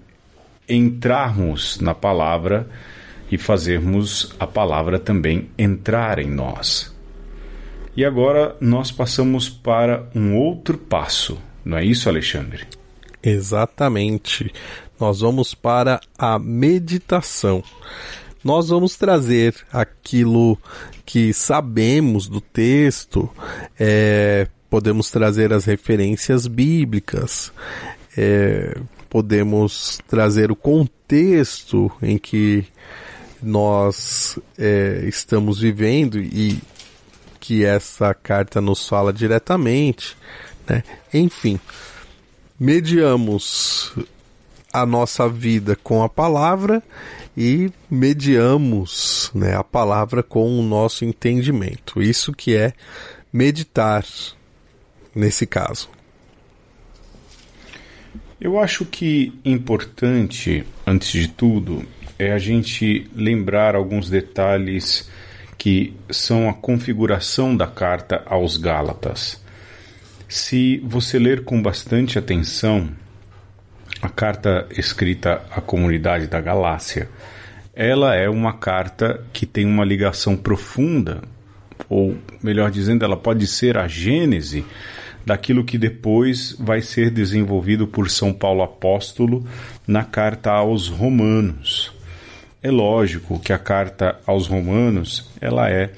entrarmos 0.73 1.79
na 1.79 1.93
palavra 1.93 2.67
e 3.31 3.37
fazermos 3.37 4.33
a 4.39 4.45
palavra 4.45 4.99
também 4.99 5.49
entrar 5.57 6.19
em 6.19 6.29
nós. 6.29 6.93
E 7.95 8.05
agora 8.05 8.55
nós 8.59 8.91
passamos 8.91 9.49
para 9.49 10.09
um 10.15 10.35
outro 10.35 10.77
passo, 10.77 11.37
não 11.63 11.77
é 11.77 11.85
isso, 11.85 12.07
Alexandre? 12.07 12.65
Exatamente. 13.21 14.51
Nós 14.99 15.19
vamos 15.19 15.53
para 15.53 15.99
a 16.17 16.39
meditação. 16.39 17.63
Nós 18.43 18.69
vamos 18.69 18.95
trazer 18.95 19.55
aquilo 19.71 20.57
que 21.05 21.33
sabemos 21.33 22.27
do 22.27 22.41
texto, 22.41 23.29
é, 23.79 24.47
podemos 24.69 25.11
trazer 25.11 25.53
as 25.53 25.65
referências 25.65 26.47
bíblicas, 26.47 27.51
é, 28.17 28.75
podemos 29.11 29.99
trazer 30.07 30.53
o 30.53 30.55
contexto 30.55 31.91
em 32.01 32.17
que 32.17 32.65
nós 33.43 34.39
é, 34.57 35.03
estamos 35.05 35.59
vivendo 35.59 36.17
e 36.17 36.61
que 37.37 37.65
essa 37.65 38.13
carta 38.13 38.61
nos 38.61 38.87
fala 38.87 39.11
diretamente, 39.11 40.15
né? 40.65 40.81
Enfim, 41.13 41.59
mediamos 42.57 43.91
a 44.71 44.85
nossa 44.85 45.27
vida 45.27 45.75
com 45.75 46.01
a 46.03 46.07
palavra 46.07 46.81
e 47.35 47.69
mediamos 47.89 49.29
né, 49.35 49.57
a 49.57 49.63
palavra 49.63 50.23
com 50.23 50.57
o 50.57 50.63
nosso 50.63 51.03
entendimento. 51.03 52.01
Isso 52.01 52.31
que 52.31 52.55
é 52.55 52.71
meditar 53.33 54.05
nesse 55.13 55.45
caso. 55.45 55.89
Eu 58.41 58.57
acho 58.57 58.85
que 58.85 59.31
importante, 59.45 60.65
antes 60.85 61.11
de 61.11 61.27
tudo, 61.27 61.85
é 62.17 62.31
a 62.31 62.39
gente 62.39 63.07
lembrar 63.15 63.75
alguns 63.75 64.09
detalhes 64.09 65.07
que 65.59 65.93
são 66.09 66.49
a 66.49 66.53
configuração 66.55 67.55
da 67.55 67.67
carta 67.67 68.23
aos 68.25 68.57
Gálatas. 68.57 69.39
Se 70.27 70.79
você 70.79 71.19
ler 71.19 71.43
com 71.43 71.61
bastante 71.61 72.17
atenção 72.17 72.89
a 74.01 74.09
carta 74.09 74.65
escrita 74.75 75.43
à 75.51 75.61
comunidade 75.61 76.25
da 76.25 76.41
Galácia, 76.41 77.07
ela 77.75 78.15
é 78.15 78.27
uma 78.27 78.53
carta 78.53 79.23
que 79.31 79.45
tem 79.45 79.67
uma 79.67 79.85
ligação 79.85 80.35
profunda, 80.35 81.21
ou 81.87 82.17
melhor 82.41 82.71
dizendo, 82.71 83.05
ela 83.05 83.17
pode 83.17 83.45
ser 83.45 83.77
a 83.77 83.87
gênese 83.87 84.65
daquilo 85.25 85.63
que 85.63 85.77
depois 85.77 86.55
vai 86.59 86.81
ser 86.81 87.09
desenvolvido 87.09 87.87
por 87.87 88.09
São 88.09 88.33
Paulo 88.33 88.61
apóstolo 88.63 89.45
na 89.87 90.03
carta 90.03 90.51
aos 90.51 90.87
Romanos. 90.87 91.91
É 92.63 92.69
lógico 92.69 93.39
que 93.39 93.51
a 93.51 93.57
carta 93.57 94.19
aos 94.25 94.47
Romanos, 94.47 95.29
ela 95.39 95.69
é 95.69 95.91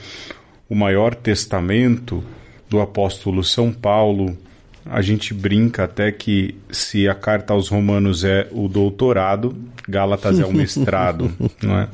o 0.70 0.76
maior 0.76 1.14
testamento 1.14 2.24
do 2.70 2.80
apóstolo 2.80 3.44
São 3.44 3.72
Paulo. 3.72 4.38
A 4.86 5.02
gente 5.02 5.34
brinca 5.34 5.84
até 5.84 6.12
que 6.12 6.56
se 6.72 7.08
a 7.08 7.16
carta 7.16 7.54
aos 7.54 7.70
Romanos 7.70 8.24
é 8.24 8.48
o 8.52 8.68
doutorado, 8.68 9.56
Gálatas 9.88 10.40
é 10.40 10.46
o 10.46 10.54
mestrado, 10.54 11.32
não 11.62 11.80
é? 11.80 11.90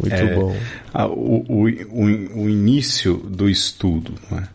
Muito 0.00 0.14
é, 0.14 0.34
bom. 0.34 0.56
A, 0.92 1.06
o, 1.06 1.44
o, 1.48 1.62
o, 1.62 2.42
o, 2.42 2.50
início 2.50 3.14
do 3.16 3.48
estudo. 3.48 4.14
Não 4.30 4.38
é? 4.38 4.48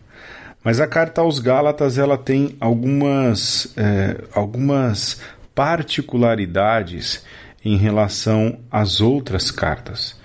Mas 0.64 0.80
a 0.80 0.88
carta 0.88 1.22
aos 1.22 1.40
Gálatas 1.40 1.98
ela 1.98 2.18
tem 2.18 2.56
algumas, 2.60 3.74
é, 3.76 4.24
algumas 4.34 5.20
particularidades 5.56 7.24
em 7.64 7.78
relação 7.78 8.60
às 8.70 9.02
outras 9.02 9.52
cartas. 9.52 10.20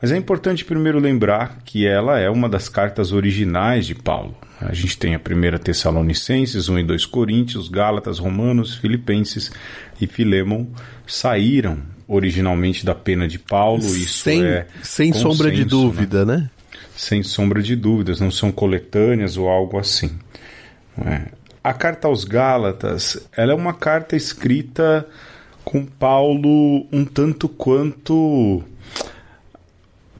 Mas 0.00 0.10
é 0.10 0.16
importante 0.16 0.64
primeiro 0.64 0.98
lembrar 0.98 1.58
que 1.64 1.86
ela 1.86 2.18
é 2.18 2.28
uma 2.28 2.48
das 2.48 2.68
cartas 2.68 3.12
originais 3.12 3.86
de 3.86 3.94
Paulo. 3.94 4.34
A 4.60 4.74
gente 4.74 4.98
tem 4.98 5.14
a 5.14 5.18
primeira 5.18 5.58
Tessalonicenses, 5.58 6.68
1 6.68 6.80
e 6.80 6.84
2 6.84 7.06
Coríntios, 7.06 7.68
Gálatas, 7.68 8.18
Romanos, 8.18 8.74
Filipenses 8.74 9.50
e 10.00 10.06
Filemon 10.06 10.66
saíram 11.06 11.78
originalmente 12.08 12.84
da 12.84 12.94
pena 12.94 13.28
de 13.28 13.38
Paulo. 13.38 13.84
Isso 13.84 14.24
sem, 14.24 14.44
é 14.44 14.66
sem 14.82 15.12
consenso, 15.12 15.30
sombra 15.30 15.50
de 15.50 15.64
dúvida, 15.64 16.24
né? 16.24 16.36
né? 16.36 16.50
Sem 17.02 17.20
sombra 17.24 17.60
de 17.60 17.74
dúvidas, 17.74 18.20
não 18.20 18.30
são 18.30 18.52
coletâneas 18.52 19.36
ou 19.36 19.48
algo 19.48 19.76
assim. 19.76 20.12
É. 21.04 21.32
A 21.62 21.74
carta 21.74 22.06
aos 22.06 22.22
Gálatas, 22.24 23.18
ela 23.36 23.50
é 23.50 23.54
uma 23.56 23.74
carta 23.74 24.14
escrita 24.14 25.04
com 25.64 25.84
Paulo 25.84 26.86
um 26.92 27.04
tanto 27.04 27.48
quanto 27.48 28.62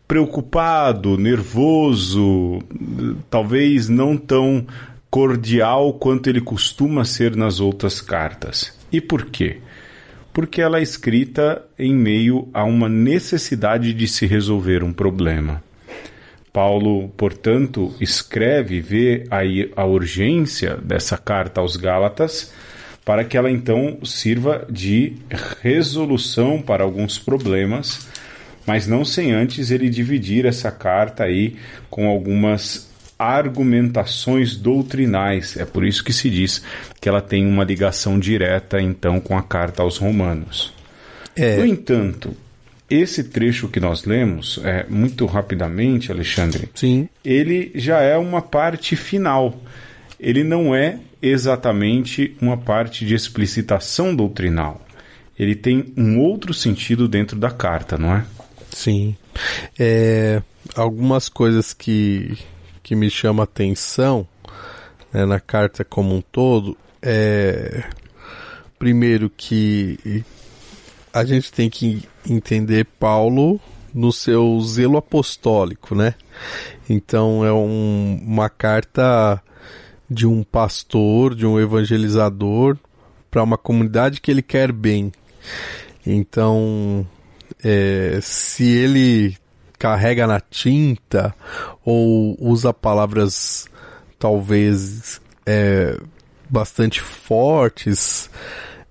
preocupado, 0.09 1.16
nervoso, 1.16 2.59
talvez 3.31 3.88
não 3.88 4.16
tão 4.16 4.66
cordial 5.09 5.92
quanto 5.92 6.29
ele 6.29 6.40
costuma 6.40 7.05
ser 7.05 7.37
nas 7.37 7.61
outras 7.61 8.01
cartas. 8.01 8.77
E 8.90 9.01
por 9.01 9.27
quê? 9.27 9.59
Porque 10.33 10.61
ela 10.61 10.81
é 10.81 10.83
escrita 10.83 11.62
em 11.79 11.95
meio 11.95 12.49
a 12.53 12.64
uma 12.64 12.88
necessidade 12.88 13.95
de 13.95 14.09
se 14.09 14.27
resolver 14.27 14.83
um 14.83 14.92
problema. 14.92 15.62
Paulo, 16.53 17.09
portanto, 17.17 17.95
escreve, 18.01 18.81
vê 18.81 19.25
a, 19.31 19.41
a 19.81 19.85
urgência 19.85 20.77
dessa 20.77 21.17
carta 21.17 21.61
aos 21.61 21.77
Gálatas 21.77 22.53
para 23.05 23.25
que 23.25 23.37
ela 23.37 23.51
então 23.51 23.99
sirva 24.05 24.67
de 24.71 25.17
resolução 25.62 26.61
para 26.62 26.85
alguns 26.85 27.19
problemas 27.19 28.07
mas 28.67 28.87
não 28.87 29.05
sem 29.05 29.33
antes 29.33 29.71
ele 29.71 29.88
dividir 29.88 30.47
essa 30.47 30.71
carta 30.71 31.25
aí 31.25 31.57
com 31.91 32.09
algumas 32.09 32.91
argumentações 33.19 34.57
doutrinais. 34.57 35.57
É 35.57 35.65
por 35.65 35.85
isso 35.85 36.03
que 36.03 36.12
se 36.12 36.29
diz 36.29 36.62
que 37.01 37.09
ela 37.09 37.21
tem 37.21 37.47
uma 37.47 37.65
ligação 37.65 38.19
direta 38.19 38.81
então 38.81 39.21
com 39.21 39.37
a 39.37 39.43
carta 39.43 39.83
aos 39.83 39.99
Romanos. 39.99 40.73
É... 41.37 41.57
No 41.57 41.67
entanto, 41.67 42.37
esse 42.93 43.25
trecho 43.25 43.69
que 43.69 43.81
nós 43.81 44.05
lemos, 44.05 44.61
é, 44.63 44.87
muito 44.89 45.25
rapidamente, 45.27 46.13
Alexandre, 46.13 46.69
Sim. 46.75 47.09
ele 47.25 47.73
já 47.75 48.01
é 48.01 48.17
uma 48.17 48.43
parte 48.43 48.97
final. 48.97 49.61
Ele 50.21 50.45
não 50.45 50.75
é 50.75 50.99
exatamente 51.21 52.37
uma 52.41 52.57
parte 52.57 53.07
de 53.07 53.15
explicitação 53.15 54.15
doutrinal. 54.15 54.85
Ele 55.39 55.55
tem 55.55 55.93
um 55.97 56.19
outro 56.19 56.53
sentido 56.53 57.09
dentro 57.09 57.39
da 57.39 57.51
carta, 57.51 57.97
não 57.97 58.15
é? 58.15 58.25
Sim. 58.71 59.17
É, 59.79 60.43
algumas 60.75 61.29
coisas 61.29 61.73
que, 61.73 62.37
que 62.83 62.95
me 62.95 63.11
chamam 63.11 63.43
a 63.43 63.45
atenção 63.45 64.27
né, 65.13 65.25
na 65.25 65.41
carta 65.41 65.85
como 65.85 66.15
um 66.15 66.21
todo 66.21 66.77
é 67.01 67.85
primeiro 68.79 69.31
que 69.31 70.25
a 71.12 71.25
gente 71.25 71.53
tem 71.53 71.68
que 71.68 72.09
entender 72.29 72.85
Paulo 72.98 73.61
no 73.92 74.12
seu 74.12 74.59
zelo 74.61 74.96
apostólico, 74.96 75.94
né? 75.94 76.14
Então 76.88 77.44
é 77.44 77.53
um, 77.53 78.20
uma 78.25 78.48
carta 78.48 79.42
de 80.09 80.27
um 80.27 80.42
pastor, 80.42 81.35
de 81.35 81.46
um 81.46 81.61
evangelizador 81.61 82.77
para 83.31 83.42
uma 83.42 83.59
comunidade 83.59 84.20
que 84.20 84.31
ele 84.31 84.42
quer 84.42 84.72
bem. 84.72 85.12
Então 86.07 87.07
é, 87.62 88.18
se 88.22 88.64
ele 88.68 89.37
carrega 89.79 90.27
na 90.27 90.40
tinta 90.40 91.35
ou 91.85 92.37
usa 92.40 92.72
palavras 92.72 93.66
talvez 94.18 95.20
é, 95.44 95.98
bastante 96.48 97.01
fortes, 97.01 98.31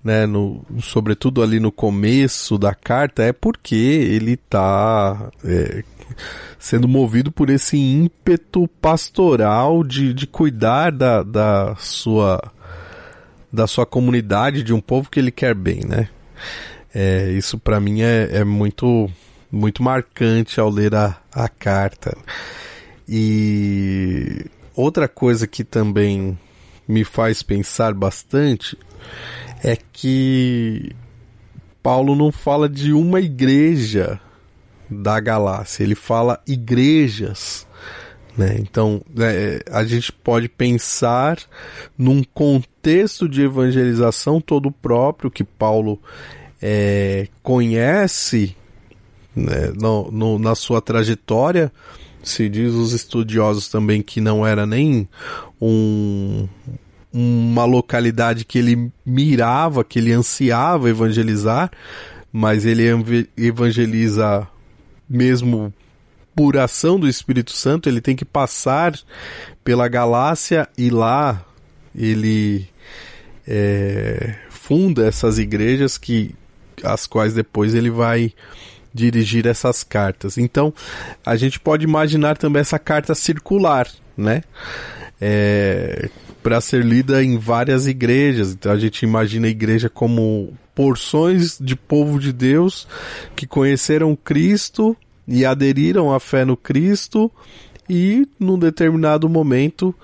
né, 0.02 0.26
no, 0.26 0.64
sobretudo 0.80 1.42
ali 1.42 1.60
no 1.60 1.70
começo 1.70 2.58
da 2.58 2.74
carta, 2.74 3.22
é 3.22 3.32
porque 3.32 3.74
ele 3.74 4.32
está 4.32 5.30
é, 5.44 5.84
sendo 6.58 6.88
movido 6.88 7.30
por 7.30 7.50
esse 7.50 7.76
ímpeto 7.76 8.68
pastoral 8.80 9.84
de, 9.84 10.12
de 10.12 10.26
cuidar 10.26 10.90
da, 10.90 11.22
da 11.22 11.76
sua 11.76 12.40
da 13.52 13.66
sua 13.66 13.84
comunidade, 13.84 14.62
de 14.62 14.72
um 14.72 14.80
povo 14.80 15.10
que 15.10 15.20
ele 15.20 15.30
quer 15.30 15.54
bem, 15.54 15.82
né? 15.84 16.08
É, 16.94 17.30
isso 17.32 17.58
para 17.58 17.78
mim 17.78 18.00
é, 18.00 18.38
é, 18.38 18.44
muito, 18.44 19.10
muito 19.50 19.82
marcante 19.82 20.58
ao 20.58 20.70
ler 20.70 20.94
a, 20.94 21.18
a 21.30 21.50
carta. 21.50 22.16
E 23.06 24.46
outra 24.74 25.06
coisa 25.06 25.46
que 25.46 25.64
também 25.64 26.38
me 26.88 27.04
faz 27.04 27.42
pensar 27.42 27.92
bastante 27.92 28.76
é 29.62 29.76
que 29.92 30.92
Paulo 31.82 32.16
não 32.16 32.32
fala 32.32 32.68
de 32.68 32.92
uma 32.92 33.20
igreja 33.20 34.20
da 34.90 35.18
galáxia, 35.20 35.84
ele 35.84 35.94
fala 35.94 36.40
igrejas. 36.46 37.66
Né? 38.36 38.56
Então, 38.58 39.02
é, 39.18 39.62
a 39.70 39.84
gente 39.84 40.10
pode 40.10 40.48
pensar 40.48 41.38
num 41.96 42.22
contexto 42.22 43.28
de 43.28 43.42
evangelização 43.42 44.40
todo 44.40 44.70
próprio 44.70 45.30
que 45.30 45.44
Paulo 45.44 46.00
é, 46.60 47.28
conhece 47.42 48.56
né, 49.34 49.72
no, 49.80 50.10
no, 50.10 50.38
na 50.38 50.54
sua 50.54 50.80
trajetória. 50.80 51.72
Se 52.22 52.48
diz 52.48 52.72
os 52.72 52.92
estudiosos 52.92 53.68
também 53.68 54.00
que 54.00 54.20
não 54.20 54.46
era 54.46 54.64
nem 54.64 55.08
um, 55.60 56.48
uma 57.12 57.64
localidade 57.64 58.44
que 58.44 58.58
ele 58.58 58.90
mirava, 59.04 59.84
que 59.84 59.98
ele 59.98 60.12
ansiava 60.12 60.88
evangelizar, 60.88 61.70
mas 62.32 62.64
ele 62.64 62.84
evangeliza 63.36 64.48
mesmo 65.08 65.72
por 66.34 66.56
ação 66.56 66.98
do 66.98 67.06
Espírito 67.06 67.52
Santo, 67.52 67.88
ele 67.88 68.00
tem 68.00 68.16
que 68.16 68.24
passar 68.24 68.98
pela 69.62 69.86
galáxia 69.86 70.66
e 70.78 70.88
lá 70.88 71.44
ele 71.94 72.66
é, 73.46 74.34
funda 74.48 75.06
essas 75.06 75.38
igrejas 75.38 75.98
que 75.98 76.34
as 76.82 77.06
quais 77.06 77.34
depois 77.34 77.74
ele 77.74 77.90
vai 77.90 78.32
dirigir 78.94 79.46
essas 79.46 79.82
cartas. 79.82 80.38
Então, 80.38 80.72
a 81.24 81.36
gente 81.36 81.60
pode 81.60 81.84
imaginar 81.84 82.36
também 82.36 82.60
essa 82.60 82.78
carta 82.78 83.14
circular, 83.14 83.88
né? 84.16 84.42
É, 85.20 86.10
para 86.42 86.60
ser 86.60 86.84
lida 86.84 87.22
em 87.22 87.38
várias 87.38 87.86
igrejas. 87.86 88.52
Então 88.52 88.72
a 88.72 88.78
gente 88.78 89.02
imagina 89.02 89.46
a 89.46 89.50
igreja 89.50 89.88
como 89.88 90.52
porções 90.74 91.58
de 91.60 91.76
povo 91.76 92.18
de 92.18 92.32
Deus 92.32 92.86
que 93.36 93.46
conheceram 93.46 94.16
Cristo 94.16 94.96
e 95.26 95.44
aderiram 95.44 96.12
à 96.12 96.18
fé 96.18 96.44
no 96.44 96.56
Cristo 96.56 97.30
e 97.88 98.26
num 98.38 98.58
determinado 98.58 99.28
momento 99.28 99.94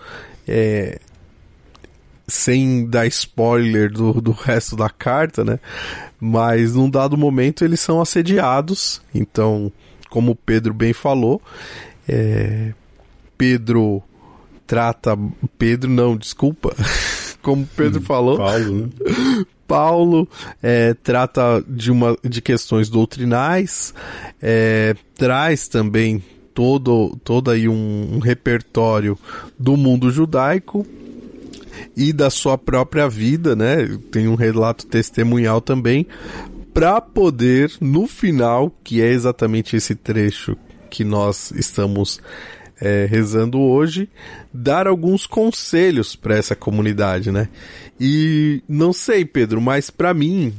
é, 0.47 1.01
sem 2.27 2.87
dar 2.87 3.07
spoiler 3.07 3.91
do, 3.91 4.21
do 4.21 4.33
resto 4.33 4.77
da 4.77 4.91
carta, 4.91 5.45
né? 5.45 5.59
Mas 6.21 6.75
num 6.75 6.91
dado 6.91 7.17
momento 7.17 7.65
eles 7.65 7.81
são 7.81 8.01
assediados. 8.01 9.01
Então, 9.15 9.73
como 10.11 10.37
Pedro 10.37 10.75
bem 10.75 10.93
falou, 10.93 11.41
é, 12.07 12.73
Pedro 13.37 14.03
trata. 14.69 15.19
Pedro, 15.59 15.91
não, 15.91 16.17
desculpa. 16.17 16.77
Como 17.43 17.67
Pedro 17.75 18.01
hum, 18.01 18.05
falou. 18.05 18.37
Paulo, 18.37 18.75
né? 18.77 18.89
Paulo 19.67 20.29
é, 20.63 20.95
trata 20.95 21.63
de, 21.67 21.91
uma, 21.91 22.17
de 22.25 22.41
questões 22.41 22.89
doutrinais, 22.89 23.93
é, 24.41 24.95
traz 25.15 25.69
também 25.69 26.25
todo, 26.55 27.19
todo 27.23 27.51
aí 27.51 27.69
um, 27.69 28.15
um 28.15 28.19
repertório 28.19 29.19
do 29.59 29.77
mundo 29.77 30.11
judaico 30.11 30.87
e 31.95 32.15
da 32.15 32.31
sua 32.31 32.57
própria 32.57 33.09
vida, 33.09 33.55
né? 33.55 33.99
Tem 34.11 34.27
um 34.27 34.37
relato 34.37 34.87
testemunhal 34.87 35.61
também, 35.61 36.07
para 36.73 37.01
poder, 37.01 37.71
no 37.81 38.07
final, 38.07 38.73
que 38.83 39.03
é 39.03 39.11
exatamente 39.11 39.77
esse 39.77 39.95
trecho 39.95 40.57
que 40.89 41.05
nós 41.05 41.51
estamos 41.51 42.21
é, 42.81 43.07
rezando 43.07 43.61
hoje, 43.61 44.09
dar 44.53 44.87
alguns 44.87 45.27
conselhos 45.27 46.15
para 46.15 46.37
essa 46.37 46.55
comunidade, 46.55 47.31
né? 47.31 47.49
E 48.01 48.63
não 48.69 48.93
sei, 48.93 49.25
Pedro, 49.25 49.61
mas 49.61 49.91
para 49.91 50.15
mim, 50.15 50.55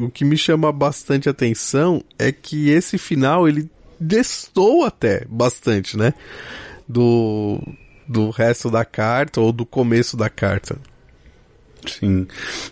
o 0.00 0.10
que 0.10 0.24
me 0.24 0.36
chama 0.36 0.70
bastante 0.70 1.28
atenção 1.28 2.02
é 2.18 2.30
que 2.30 2.68
esse 2.68 2.98
final 2.98 3.48
ele 3.48 3.68
destou 3.98 4.84
até 4.84 5.24
bastante, 5.28 5.96
né? 5.96 6.12
Do, 6.86 7.60
do 8.06 8.30
resto 8.30 8.70
da 8.70 8.84
carta 8.84 9.40
ou 9.40 9.52
do 9.52 9.64
começo 9.64 10.16
da 10.16 10.28
carta. 10.28 10.78
Sim. 11.86 12.26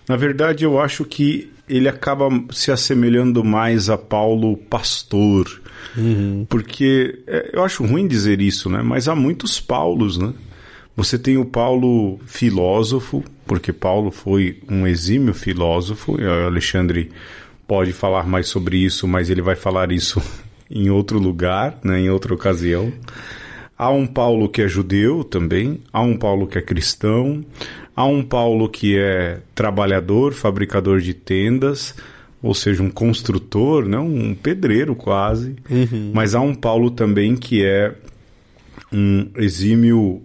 Na 0.08 0.16
verdade, 0.16 0.64
eu 0.64 0.80
acho 0.80 1.04
que 1.04 1.50
ele 1.68 1.88
acaba 1.88 2.28
se 2.50 2.72
assemelhando 2.72 3.44
mais 3.44 3.88
a 3.88 3.96
Paulo 3.96 4.56
pastor. 4.56 5.62
Uhum. 5.96 6.44
Porque 6.48 7.20
é, 7.26 7.50
eu 7.52 7.62
acho 7.62 7.84
ruim 7.84 8.06
dizer 8.06 8.40
isso, 8.40 8.68
né? 8.68 8.82
Mas 8.82 9.08
há 9.08 9.14
muitos 9.14 9.60
Paulos, 9.60 10.18
né? 10.18 10.32
Você 10.96 11.18
tem 11.18 11.38
o 11.38 11.44
Paulo 11.44 12.18
filósofo, 12.26 13.24
porque 13.46 13.72
Paulo 13.72 14.10
foi 14.10 14.60
um 14.68 14.86
exímio 14.86 15.32
filósofo, 15.32 16.20
e 16.20 16.24
o 16.24 16.46
Alexandre 16.46 17.10
pode 17.66 17.92
falar 17.92 18.26
mais 18.26 18.48
sobre 18.48 18.76
isso, 18.76 19.06
mas 19.06 19.30
ele 19.30 19.40
vai 19.40 19.54
falar 19.54 19.92
isso 19.92 20.20
em 20.68 20.90
outro 20.90 21.18
lugar, 21.18 21.78
né, 21.84 22.00
em 22.00 22.10
outra 22.10 22.34
ocasião. 22.34 22.92
Há 23.80 23.88
um 23.88 24.06
Paulo 24.06 24.46
que 24.46 24.60
é 24.60 24.68
judeu 24.68 25.24
também, 25.24 25.80
há 25.90 26.02
um 26.02 26.14
Paulo 26.14 26.46
que 26.46 26.58
é 26.58 26.60
cristão, 26.60 27.42
há 27.96 28.04
um 28.04 28.22
Paulo 28.22 28.68
que 28.68 28.94
é 28.98 29.40
trabalhador, 29.54 30.34
fabricador 30.34 31.00
de 31.00 31.14
tendas, 31.14 31.94
ou 32.42 32.52
seja, 32.52 32.82
um 32.82 32.90
construtor, 32.90 33.88
né, 33.88 33.98
um 33.98 34.34
pedreiro 34.34 34.94
quase. 34.94 35.56
Uhum. 35.70 36.10
Mas 36.12 36.34
há 36.34 36.42
um 36.42 36.54
Paulo 36.54 36.90
também 36.90 37.34
que 37.34 37.64
é 37.64 37.94
um 38.92 39.30
exímio 39.36 40.20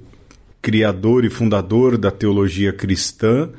criador 0.61 1.23
e 1.23 1.29
fundador 1.29 1.97
da 1.97 2.11
teologia 2.11 2.73
cristã 2.73 3.49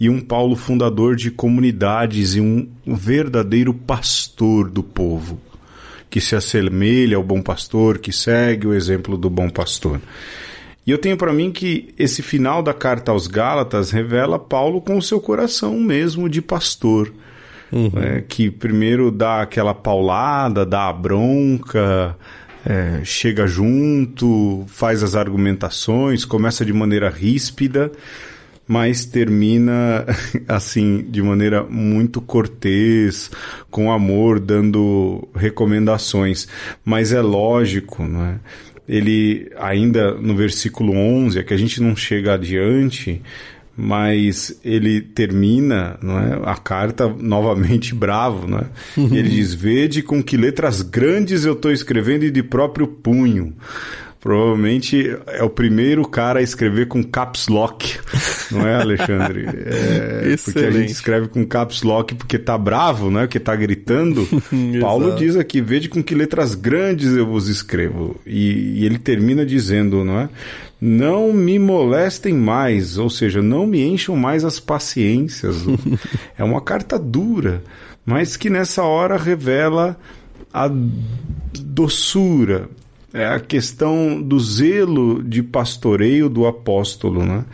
e 0.00 0.08
um 0.08 0.18
Paulo 0.18 0.56
fundador 0.56 1.14
de 1.14 1.30
comunidades 1.30 2.36
e 2.36 2.40
um 2.40 2.70
verdadeiro 2.86 3.74
pastor 3.74 4.70
do 4.70 4.82
povo 4.82 5.38
que 6.12 6.20
se 6.20 6.36
assemelha 6.36 7.16
ao 7.16 7.22
bom 7.22 7.40
pastor, 7.40 7.96
que 7.96 8.12
segue 8.12 8.66
o 8.66 8.74
exemplo 8.74 9.16
do 9.16 9.30
bom 9.30 9.48
pastor. 9.48 9.98
E 10.86 10.90
eu 10.90 10.98
tenho 10.98 11.16
para 11.16 11.32
mim 11.32 11.50
que 11.50 11.94
esse 11.98 12.20
final 12.20 12.62
da 12.62 12.74
carta 12.74 13.12
aos 13.12 13.26
Gálatas 13.26 13.90
revela 13.90 14.38
Paulo 14.38 14.82
com 14.82 14.98
o 14.98 15.02
seu 15.02 15.18
coração 15.18 15.80
mesmo 15.80 16.28
de 16.28 16.42
pastor. 16.42 17.10
Uhum. 17.72 17.90
É, 17.96 18.20
que 18.20 18.50
primeiro 18.50 19.10
dá 19.10 19.40
aquela 19.40 19.72
paulada, 19.72 20.66
dá 20.66 20.90
a 20.90 20.92
bronca, 20.92 22.14
é, 22.66 23.00
chega 23.02 23.46
junto, 23.46 24.66
faz 24.66 25.02
as 25.02 25.16
argumentações, 25.16 26.26
começa 26.26 26.62
de 26.62 26.74
maneira 26.74 27.08
ríspida, 27.08 27.90
mas 28.72 29.04
termina 29.04 30.06
assim 30.48 31.04
de 31.06 31.20
maneira 31.22 31.62
muito 31.62 32.22
cortês, 32.22 33.30
com 33.70 33.92
amor, 33.92 34.40
dando 34.40 35.28
recomendações. 35.34 36.48
Mas 36.82 37.12
é 37.12 37.20
lógico, 37.20 38.02
não 38.02 38.24
é? 38.24 38.36
Ele 38.88 39.52
ainda 39.58 40.14
no 40.14 40.34
versículo 40.34 40.96
11, 40.96 41.38
é 41.38 41.42
que 41.42 41.52
a 41.52 41.56
gente 41.56 41.82
não 41.82 41.94
chega 41.94 42.32
adiante, 42.32 43.20
mas 43.76 44.58
ele 44.64 45.02
termina 45.02 45.98
não 46.02 46.18
é, 46.18 46.40
a 46.44 46.56
carta 46.56 47.06
novamente 47.08 47.92
bravo, 47.94 48.48
é? 48.56 48.64
E 48.96 49.18
ele 49.18 49.28
diz: 49.28 49.52
Vede 49.52 50.02
com 50.02 50.22
que 50.22 50.38
letras 50.38 50.80
grandes 50.80 51.44
eu 51.44 51.52
estou 51.52 51.70
escrevendo 51.70 52.24
e 52.24 52.30
de 52.30 52.42
próprio 52.42 52.86
punho. 52.86 53.54
Provavelmente 54.22 55.18
é 55.26 55.42
o 55.42 55.50
primeiro 55.50 56.06
cara 56.06 56.38
a 56.38 56.42
escrever 56.42 56.86
com 56.86 57.02
caps 57.02 57.48
lock, 57.48 57.98
não 58.52 58.64
é, 58.64 58.76
Alexandre? 58.76 59.46
É, 60.22 60.36
porque 60.36 60.60
a 60.60 60.70
gente 60.70 60.92
escreve 60.92 61.26
com 61.28 61.44
caps 61.44 61.82
lock 61.82 62.14
porque 62.14 62.38
tá 62.38 62.56
bravo, 62.56 63.10
né? 63.10 63.22
Porque 63.22 63.40
tá 63.40 63.56
gritando. 63.56 64.26
Paulo 64.80 65.16
diz 65.16 65.36
aqui: 65.36 65.60
Vede 65.60 65.88
com 65.88 66.02
que 66.02 66.14
letras 66.14 66.54
grandes 66.54 67.16
eu 67.16 67.26
vos 67.26 67.48
escrevo. 67.48 68.20
E, 68.24 68.80
e 68.80 68.86
ele 68.86 68.98
termina 68.98 69.44
dizendo, 69.44 70.04
não 70.04 70.20
é? 70.20 70.28
Não 70.80 71.32
me 71.32 71.58
molestem 71.58 72.34
mais, 72.34 72.98
ou 72.98 73.10
seja, 73.10 73.42
não 73.42 73.66
me 73.66 73.82
encham 73.82 74.14
mais 74.14 74.44
as 74.44 74.60
paciências. 74.60 75.56
é 76.38 76.44
uma 76.44 76.60
carta 76.60 76.98
dura, 76.98 77.62
mas 78.06 78.36
que 78.36 78.48
nessa 78.48 78.84
hora 78.84 79.16
revela 79.16 79.98
a 80.54 80.70
doçura, 81.60 82.68
é 83.12 83.26
a 83.26 83.38
questão 83.38 84.20
do 84.20 84.38
zelo 84.40 85.22
de 85.22 85.42
pastoreio 85.42 86.28
do 86.28 86.46
apóstolo, 86.46 87.24
né? 87.24 87.44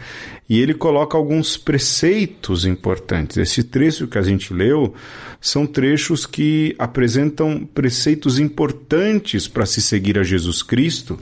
E 0.48 0.60
ele 0.60 0.72
coloca 0.72 1.16
alguns 1.16 1.56
preceitos 1.56 2.64
importantes. 2.64 3.36
Esse 3.36 3.62
trecho 3.62 4.06
que 4.06 4.16
a 4.16 4.22
gente 4.22 4.54
leu 4.54 4.94
são 5.40 5.66
trechos 5.66 6.24
que 6.24 6.74
apresentam 6.78 7.66
preceitos 7.74 8.38
importantes 8.38 9.46
para 9.46 9.66
se 9.66 9.82
seguir 9.82 10.18
a 10.18 10.22
Jesus 10.22 10.62
Cristo, 10.62 11.18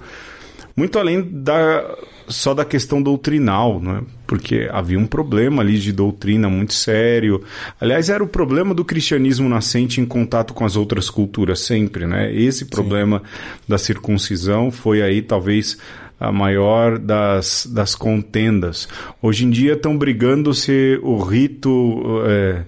muito 0.77 0.99
além 0.99 1.23
da 1.23 1.97
só 2.29 2.55
da 2.55 2.65
questão 2.65 3.03
doutrinal, 3.03 3.81
né? 3.81 4.03
porque 4.27 4.69
havia 4.73 4.99
um 4.99 5.07
problema 5.07 5.63
ali 5.63 5.79
de 5.79 5.93
doutrina 5.93 6.49
muito 6.49 6.75
sério. 6.75 7.43
Aliás, 7.81 8.11
era 8.11 8.23
o 8.23 8.27
problema 8.27 8.75
do 8.75 8.85
cristianismo 8.85 9.49
nascente 9.49 10.01
em 10.01 10.05
contato 10.05 10.53
com 10.53 10.65
as 10.65 10.77
outras 10.77 11.09
culturas 11.09 11.61
sempre, 11.61 12.07
né? 12.07 12.35
Esse 12.35 12.65
problema 12.65 13.21
Sim. 13.21 13.25
da 13.69 13.79
circuncisão 13.79 14.71
foi 14.71 15.01
aí 15.01 15.23
talvez 15.23 15.79
a 16.19 16.33
maior 16.33 16.99
das, 16.99 17.69
das 17.71 17.95
contendas. 17.95 18.89
Hoje 19.21 19.45
em 19.45 19.51
dia 19.51 19.75
estão 19.75 19.97
brigando 19.97 20.55
se 20.55 20.99
o 21.03 21.19
rito 21.19 22.23
é, 22.27 22.63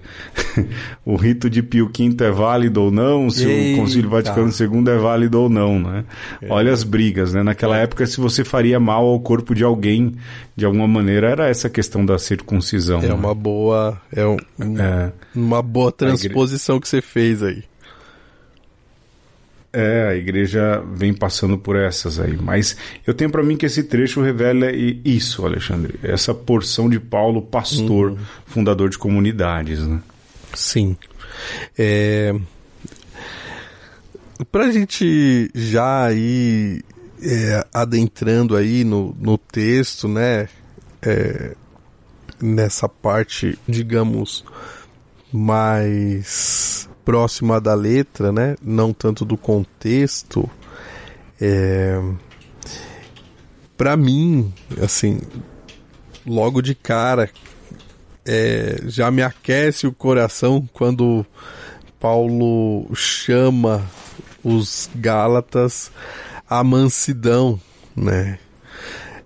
o 1.03 1.15
rito 1.15 1.49
de 1.49 1.63
Pio 1.63 1.87
V 1.87 2.23
é 2.23 2.31
válido 2.31 2.83
ou 2.83 2.91
não, 2.91 3.29
se 3.29 3.47
Eita. 3.47 3.79
o 3.79 3.83
Concílio 3.83 4.09
Vaticano 4.09 4.51
II 4.51 4.93
é 4.93 4.97
válido 4.97 5.41
ou 5.41 5.49
não, 5.49 5.79
né? 5.79 6.05
É. 6.41 6.47
Olha 6.49 6.71
as 6.71 6.83
brigas, 6.83 7.33
né? 7.33 7.41
Naquela 7.41 7.79
é. 7.79 7.83
época, 7.83 8.05
se 8.05 8.17
você 8.21 8.43
faria 8.43 8.79
mal 8.79 9.05
ao 9.05 9.19
corpo 9.19 9.55
de 9.55 9.63
alguém, 9.63 10.13
de 10.55 10.65
alguma 10.65 10.87
maneira, 10.87 11.29
era 11.29 11.47
essa 11.47 11.69
questão 11.69 12.05
da 12.05 12.19
circuncisão. 12.19 12.99
É 12.99 13.07
né? 13.07 13.13
uma 13.13 13.33
boa, 13.33 13.99
é, 14.15 14.25
um, 14.25 14.37
é. 14.79 15.11
uma 15.35 15.61
boa 15.61 15.91
transposição 15.91 16.79
que 16.79 16.87
você 16.87 17.01
fez 17.01 17.41
aí. 17.41 17.63
É, 19.71 20.07
a 20.09 20.15
igreja 20.15 20.83
vem 20.95 21.13
passando 21.13 21.57
por 21.57 21.75
essas 21.75 22.19
aí. 22.19 22.35
Mas 22.35 22.75
eu 23.05 23.13
tenho 23.13 23.29
para 23.29 23.43
mim 23.43 23.55
que 23.55 23.65
esse 23.65 23.83
trecho 23.83 24.21
revela 24.21 24.71
isso, 24.71 25.45
Alexandre. 25.45 25.99
Essa 26.01 26.33
porção 26.33 26.89
de 26.89 26.99
Paulo, 26.99 27.41
pastor, 27.41 28.11
uhum. 28.11 28.17
fundador 28.45 28.89
de 28.89 28.97
comunidades, 28.97 29.79
né? 29.79 30.01
Sim. 30.53 30.97
É... 31.77 32.33
Pra 34.51 34.71
gente 34.71 35.51
já 35.53 36.11
ir 36.13 36.83
é, 37.21 37.65
adentrando 37.73 38.55
aí 38.55 38.83
no, 38.83 39.15
no 39.19 39.37
texto, 39.37 40.07
né? 40.07 40.47
É, 41.01 41.55
nessa 42.41 42.87
parte, 42.87 43.59
digamos, 43.67 44.43
mais 45.31 46.78
próxima 47.09 47.59
da 47.59 47.73
letra, 47.73 48.31
né? 48.31 48.55
Não 48.61 48.93
tanto 48.93 49.25
do 49.25 49.35
contexto. 49.35 50.47
É... 51.41 51.99
Para 53.75 53.97
mim, 53.97 54.53
assim, 54.79 55.19
logo 56.23 56.61
de 56.61 56.75
cara, 56.75 57.27
é, 58.23 58.81
já 58.85 59.09
me 59.09 59.23
aquece 59.23 59.87
o 59.87 59.91
coração 59.91 60.69
quando 60.71 61.25
Paulo 61.99 62.87
chama 62.93 63.83
os 64.43 64.87
Gálatas 64.93 65.91
à 66.47 66.63
mansidão, 66.63 67.59
né? 67.95 68.37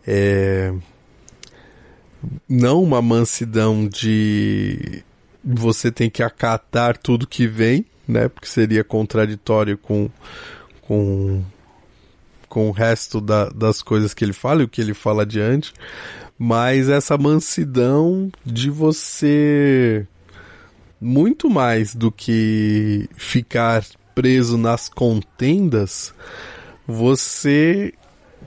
É, 0.08 0.74
não 2.48 2.82
uma 2.82 3.02
mansidão 3.02 3.90
de 3.90 5.04
você 5.44 5.92
tem 5.92 6.10
que 6.10 6.24
acatar 6.24 6.98
tudo 6.98 7.28
que 7.28 7.48
vem, 7.48 7.86
né? 8.08 8.30
Porque 8.30 8.48
seria 8.48 8.84
contraditório 8.84 9.78
com, 9.78 10.10
com, 10.82 11.44
com 12.48 12.70
o 12.70 12.72
resto 12.72 13.20
da, 13.20 13.50
das 13.50 13.82
coisas 13.82 14.14
que 14.14 14.24
ele 14.24 14.34
fala 14.34 14.62
e 14.62 14.66
o 14.66 14.70
que 14.70 14.82
ele 14.82 14.94
fala 14.94 15.24
adiante. 15.24 15.74
Mas 16.38 16.90
essa 16.90 17.18
mansidão 17.18 18.32
de 18.46 18.70
você 18.70 20.08
muito 21.00 21.50
mais 21.50 21.94
do 21.94 22.10
que 22.10 23.10
ficar 23.18 23.86
preso 24.16 24.58
nas 24.58 24.88
contendas, 24.88 26.14
você 26.88 27.94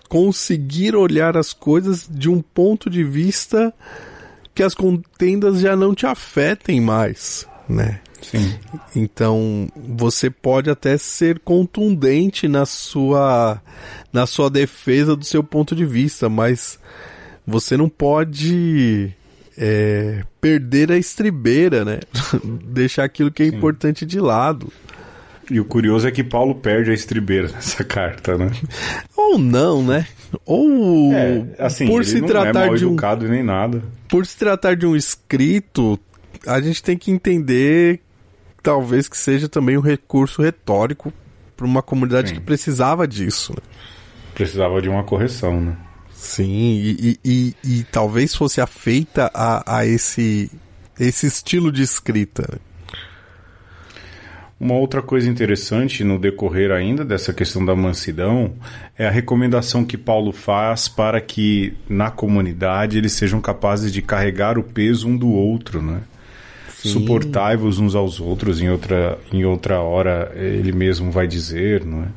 conseguir 0.08 0.94
olhar 0.94 1.36
as 1.36 1.52
coisas 1.52 2.08
de 2.10 2.30
um 2.30 2.40
ponto 2.40 2.88
de 2.88 3.04
vista 3.04 3.74
que 4.56 4.62
as 4.62 4.74
contendas 4.74 5.60
já 5.60 5.76
não 5.76 5.94
te 5.94 6.06
afetem 6.06 6.80
mais, 6.80 7.46
né? 7.68 8.00
Sim. 8.22 8.58
Então, 8.96 9.68
você 9.76 10.30
pode 10.30 10.70
até 10.70 10.96
ser 10.96 11.38
contundente 11.40 12.48
na 12.48 12.64
sua 12.64 13.60
na 14.10 14.26
sua 14.26 14.48
defesa 14.48 15.14
do 15.14 15.26
seu 15.26 15.44
ponto 15.44 15.76
de 15.76 15.84
vista, 15.84 16.30
mas 16.30 16.78
você 17.46 17.76
não 17.76 17.86
pode 17.86 19.12
é, 19.58 20.24
perder 20.40 20.90
a 20.90 20.96
estribeira, 20.96 21.84
né? 21.84 22.00
Deixar 22.64 23.04
aquilo 23.04 23.30
que 23.30 23.42
é 23.42 23.50
Sim. 23.50 23.56
importante 23.56 24.06
de 24.06 24.18
lado. 24.18 24.72
E 25.50 25.60
o 25.60 25.64
curioso 25.64 26.08
é 26.08 26.10
que 26.10 26.24
Paulo 26.24 26.54
perde 26.54 26.90
a 26.90 26.94
estribeira 26.94 27.48
nessa 27.48 27.82
carta, 27.84 28.36
né? 28.36 28.50
Ou 29.16 29.38
não, 29.38 29.82
né? 29.82 30.06
Ou 30.44 31.12
é, 31.12 31.44
assim, 31.58 31.86
por 31.86 32.04
se 32.04 32.20
tratar 32.22 32.72
é 32.72 32.74
de 32.74 32.84
um 32.84 32.96
nem 33.28 33.42
nada. 33.42 33.82
Por 34.08 34.26
se 34.26 34.36
tratar 34.36 34.74
de 34.74 34.86
um 34.86 34.96
escrito, 34.96 35.98
a 36.46 36.60
gente 36.60 36.82
tem 36.82 36.96
que 36.96 37.10
entender 37.10 38.00
talvez 38.62 39.08
que 39.08 39.16
seja 39.16 39.48
também 39.48 39.78
um 39.78 39.80
recurso 39.80 40.42
retórico 40.42 41.12
para 41.56 41.64
uma 41.64 41.82
comunidade 41.82 42.30
Sim. 42.30 42.34
que 42.34 42.40
precisava 42.40 43.06
disso. 43.06 43.52
Né? 43.52 43.62
Precisava 44.34 44.82
de 44.82 44.88
uma 44.88 45.04
correção, 45.04 45.60
né? 45.60 45.76
Sim, 46.12 46.72
e, 46.82 47.18
e, 47.24 47.54
e, 47.64 47.78
e 47.78 47.84
talvez 47.84 48.34
fosse 48.34 48.60
afeita 48.60 49.30
a, 49.32 49.78
a 49.78 49.86
esse, 49.86 50.50
esse 50.98 51.26
estilo 51.26 51.70
de 51.70 51.82
escrita. 51.82 52.42
Né? 52.52 52.58
Uma 54.58 54.74
outra 54.74 55.02
coisa 55.02 55.28
interessante 55.28 56.02
no 56.02 56.18
decorrer 56.18 56.70
ainda 56.70 57.04
dessa 57.04 57.30
questão 57.30 57.62
da 57.62 57.76
mansidão 57.76 58.54
é 58.96 59.06
a 59.06 59.10
recomendação 59.10 59.84
que 59.84 59.98
Paulo 59.98 60.32
faz 60.32 60.88
para 60.88 61.20
que 61.20 61.74
na 61.86 62.10
comunidade 62.10 62.96
eles 62.96 63.12
sejam 63.12 63.38
capazes 63.38 63.92
de 63.92 64.00
carregar 64.00 64.58
o 64.58 64.62
peso 64.62 65.08
um 65.08 65.16
do 65.16 65.28
outro, 65.28 65.82
né? 65.82 66.00
Suportai-vos 66.68 67.78
uns 67.78 67.94
aos 67.94 68.18
outros, 68.18 68.62
em 68.62 68.70
outra, 68.70 69.18
em 69.30 69.44
outra 69.44 69.80
hora 69.80 70.32
ele 70.34 70.72
mesmo 70.72 71.10
vai 71.10 71.26
dizer, 71.26 71.84
não 71.84 72.04
é? 72.04 72.08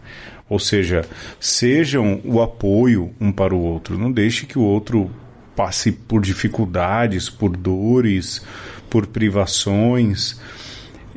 Ou 0.47 0.60
seja, 0.60 1.04
sejam 1.39 2.21
o 2.23 2.41
apoio 2.41 3.12
um 3.19 3.34
para 3.34 3.54
o 3.54 3.60
outro. 3.60 3.97
Não 3.97 4.12
deixe 4.12 4.45
que 4.45 4.58
o 4.58 4.63
outro 4.63 5.12
passe 5.56 5.91
por 5.91 6.21
dificuldades, 6.21 7.30
por 7.30 7.56
dores, 7.58 8.41
por 8.89 9.06
privações 9.08 10.39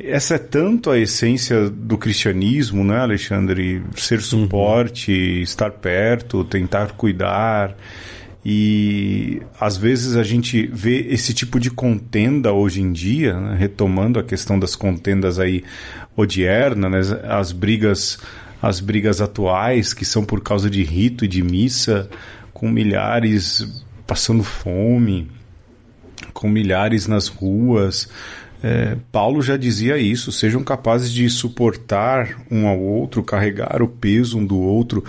essa 0.05 0.35
é 0.35 0.37
tanto 0.37 0.89
a 0.89 0.99
essência 0.99 1.69
do 1.69 1.97
cristianismo, 1.97 2.83
né, 2.83 2.99
Alexandre? 2.99 3.81
Ser 3.95 4.15
uhum. 4.15 4.21
suporte, 4.21 5.11
uhum. 5.11 5.41
estar 5.41 5.71
perto, 5.71 6.43
tentar 6.43 6.91
cuidar. 6.93 7.75
E 8.45 9.41
às 9.59 9.77
vezes 9.77 10.17
a 10.17 10.23
gente 10.23 10.67
vê 10.67 11.07
esse 11.09 11.33
tipo 11.33 11.59
de 11.59 11.71
contenda 11.71 12.51
hoje 12.51 12.81
em 12.81 12.91
dia, 12.91 13.39
né? 13.39 13.55
retomando 13.57 14.19
a 14.19 14.23
questão 14.23 14.59
das 14.59 14.75
contendas 14.75 15.39
aí 15.39 15.63
odierna, 16.15 16.89
né? 16.89 16.99
as 17.23 17.53
brigas 17.53 18.19
as 18.61 18.79
brigas 18.79 19.19
atuais 19.21 19.93
que 19.93 20.05
são 20.05 20.23
por 20.23 20.41
causa 20.41 20.69
de 20.69 20.83
rito 20.83 21.25
e 21.25 21.27
de 21.27 21.43
missa, 21.43 22.09
com 22.53 22.69
milhares 22.69 23.83
passando 24.07 24.41
fome, 24.41 25.29
com 26.33 26.47
milhares 26.47 27.05
nas 27.05 27.27
ruas, 27.27 28.09
é, 28.63 28.95
Paulo 29.11 29.41
já 29.41 29.57
dizia 29.57 29.97
isso: 29.97 30.31
sejam 30.31 30.63
capazes 30.63 31.11
de 31.11 31.29
suportar 31.29 32.41
um 32.49 32.65
ao 32.65 32.79
outro, 32.79 33.21
carregar 33.21 33.81
o 33.81 33.87
peso 33.89 34.37
um 34.37 34.45
do 34.45 34.57
outro. 34.57 35.03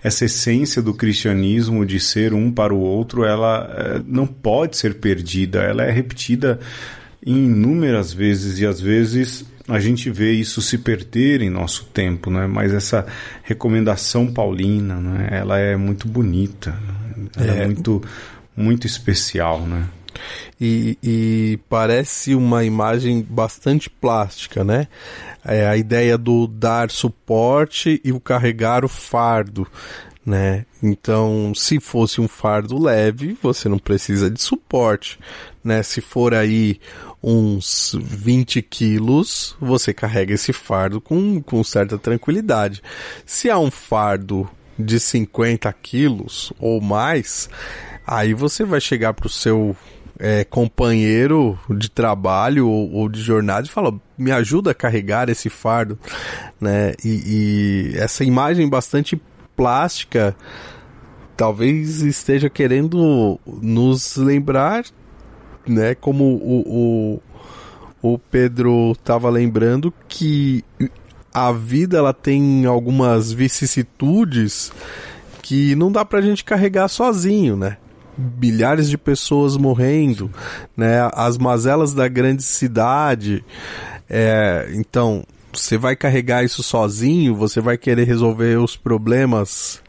Essa 0.00 0.26
essência 0.26 0.80
do 0.80 0.94
cristianismo 0.94 1.84
de 1.84 1.98
ser 1.98 2.32
um 2.32 2.52
para 2.52 2.72
o 2.72 2.78
outro, 2.78 3.24
ela 3.24 3.68
é, 3.76 4.02
não 4.06 4.28
pode 4.28 4.76
ser 4.76 4.94
perdida, 4.94 5.60
ela 5.60 5.82
é 5.82 5.90
repetida 5.90 6.60
inúmeras 7.26 8.12
vezes 8.12 8.60
e 8.60 8.66
às 8.66 8.80
vezes 8.80 9.44
a 9.68 9.80
gente 9.80 10.08
vê 10.08 10.32
isso 10.32 10.62
se 10.62 10.78
perder 10.78 11.42
em 11.42 11.50
nosso 11.50 11.86
tempo, 11.86 12.30
né? 12.30 12.46
Mas 12.46 12.72
essa 12.72 13.04
recomendação 13.42 14.32
paulina, 14.32 14.96
né? 15.00 15.28
Ela 15.32 15.58
é 15.58 15.76
muito 15.76 16.06
bonita, 16.06 16.70
né? 16.70 17.26
ela 17.36 17.54
é, 17.54 17.62
é 17.62 17.66
muito 17.66 18.02
muito 18.56 18.86
especial, 18.86 19.66
né? 19.66 19.86
E, 20.60 20.98
e, 21.02 21.58
parece 21.68 22.34
uma 22.34 22.64
imagem 22.64 23.26
bastante 23.28 23.88
plástica, 23.88 24.62
né? 24.62 24.88
É 25.44 25.66
a 25.66 25.76
ideia 25.76 26.18
do 26.18 26.46
dar 26.46 26.90
suporte 26.90 28.00
e 28.04 28.12
o 28.12 28.20
carregar 28.20 28.84
o 28.84 28.88
fardo, 28.88 29.66
né? 30.24 30.66
Então, 30.82 31.52
se 31.54 31.80
fosse 31.80 32.20
um 32.20 32.28
fardo 32.28 32.78
leve, 32.78 33.36
você 33.42 33.68
não 33.68 33.78
precisa 33.78 34.30
de 34.30 34.40
suporte, 34.40 35.18
né? 35.64 35.82
Se 35.82 36.00
for 36.00 36.34
aí 36.34 36.78
uns 37.22 37.96
20 37.98 38.62
quilos, 38.62 39.56
você 39.60 39.92
carrega 39.92 40.34
esse 40.34 40.52
fardo 40.52 41.00
com, 41.00 41.42
com 41.42 41.62
certa 41.64 41.98
tranquilidade. 41.98 42.82
Se 43.26 43.50
há 43.50 43.58
um 43.58 43.70
fardo 43.70 44.48
de 44.78 44.98
50 44.98 45.70
quilos 45.74 46.52
ou 46.58 46.80
mais, 46.80 47.48
aí 48.06 48.32
você 48.32 48.64
vai 48.64 48.80
chegar 48.80 49.12
para 49.12 49.26
o 49.26 49.30
seu 49.30 49.76
é, 50.20 50.44
companheiro 50.44 51.58
de 51.70 51.90
trabalho 51.90 52.68
ou, 52.68 52.92
ou, 52.92 53.08
de 53.08 53.20
jornada 53.22 53.66
e 53.66 53.70
fala, 53.70 53.98
me 54.18 54.30
ajuda 54.30 54.72
a 54.72 54.74
carregar 54.74 55.30
esse 55.30 55.48
fardo, 55.48 55.98
né? 56.60 56.92
E, 57.02 57.92
e 57.94 57.98
essa 57.98 58.22
imagem 58.22 58.68
bastante 58.68 59.20
plástica 59.56 60.36
talvez 61.36 62.02
esteja 62.02 62.50
querendo 62.50 63.40
nos 63.46 64.16
lembrar, 64.16 64.84
né, 65.66 65.94
como 65.94 66.24
o, 66.24 67.20
o, 68.02 68.12
o 68.12 68.18
Pedro 68.18 68.92
estava 68.92 69.30
lembrando, 69.30 69.92
que 70.06 70.62
a 71.32 71.50
vida 71.50 71.96
ela 71.96 72.12
tem 72.12 72.66
algumas 72.66 73.32
vicissitudes 73.32 74.70
que 75.40 75.74
não 75.76 75.90
dá 75.90 76.04
pra 76.04 76.20
gente 76.20 76.44
carregar 76.44 76.88
sozinho, 76.88 77.56
né? 77.56 77.78
Milhares 78.18 78.88
de 78.90 78.98
pessoas 78.98 79.56
morrendo, 79.56 80.30
né? 80.76 81.08
As 81.14 81.38
mazelas 81.38 81.94
da 81.94 82.08
grande 82.08 82.42
cidade. 82.42 83.44
É, 84.08 84.70
então, 84.74 85.24
você 85.52 85.78
vai 85.78 85.96
carregar 85.96 86.44
isso 86.44 86.62
sozinho? 86.62 87.34
Você 87.34 87.60
vai 87.60 87.78
querer 87.78 88.04
resolver 88.04 88.58
os 88.58 88.76
problemas 88.76 89.82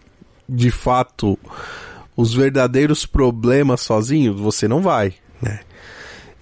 de 0.47 0.69
fato 0.71 1.37
os 2.15 2.33
verdadeiros 2.33 3.05
problemas 3.05 3.81
sozinho, 3.81 4.35
você 4.35 4.67
não 4.67 4.81
vai, 4.81 5.13
né? 5.41 5.61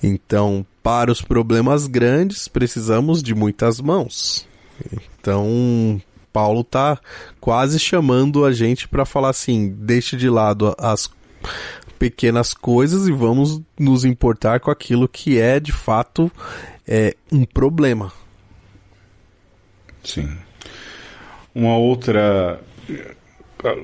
Então, 0.02 0.66
para 0.82 1.12
os 1.12 1.22
problemas 1.22 1.88
grandes, 1.88 2.48
precisamos 2.48 3.22
de 3.22 3.36
muitas 3.36 3.80
mãos. 3.80 4.48
Então, 5.20 6.02
Paulo 6.32 6.64
tá 6.64 6.98
quase 7.40 7.80
chamando 7.80 8.46
a 8.46 8.52
gente 8.52 8.88
para 8.88 9.06
falar 9.06 9.30
assim: 9.30 9.70
deixe 9.70 10.16
de 10.16 10.30
lado 10.30 10.74
as 10.78 11.10
pequenas 11.98 12.54
coisas 12.54 13.08
e 13.08 13.12
vamos 13.12 13.62
nos 13.78 14.06
importar 14.06 14.60
com 14.60 14.72
aquilo 14.72 15.08
que 15.08 15.40
é 15.40 15.60
de 15.60 15.72
fato 15.72 16.32
é, 16.88 17.16
um 17.32 17.46
problema. 17.46 18.12
Sim. 20.04 20.30
Uma 21.54 21.78
outra 21.78 22.60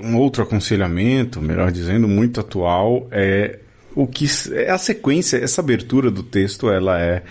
um 0.01 0.15
outro 0.15 0.43
aconselhamento, 0.43 1.41
melhor 1.41 1.71
dizendo, 1.71 2.07
muito 2.07 2.39
atual 2.39 3.07
é 3.11 3.59
o 3.93 4.05
que 4.07 4.25
é 4.53 4.69
a 4.69 4.77
sequência, 4.77 5.37
essa 5.37 5.61
abertura 5.61 6.11
do 6.11 6.23
texto, 6.23 6.69
ela 6.69 6.99
é 6.99 7.23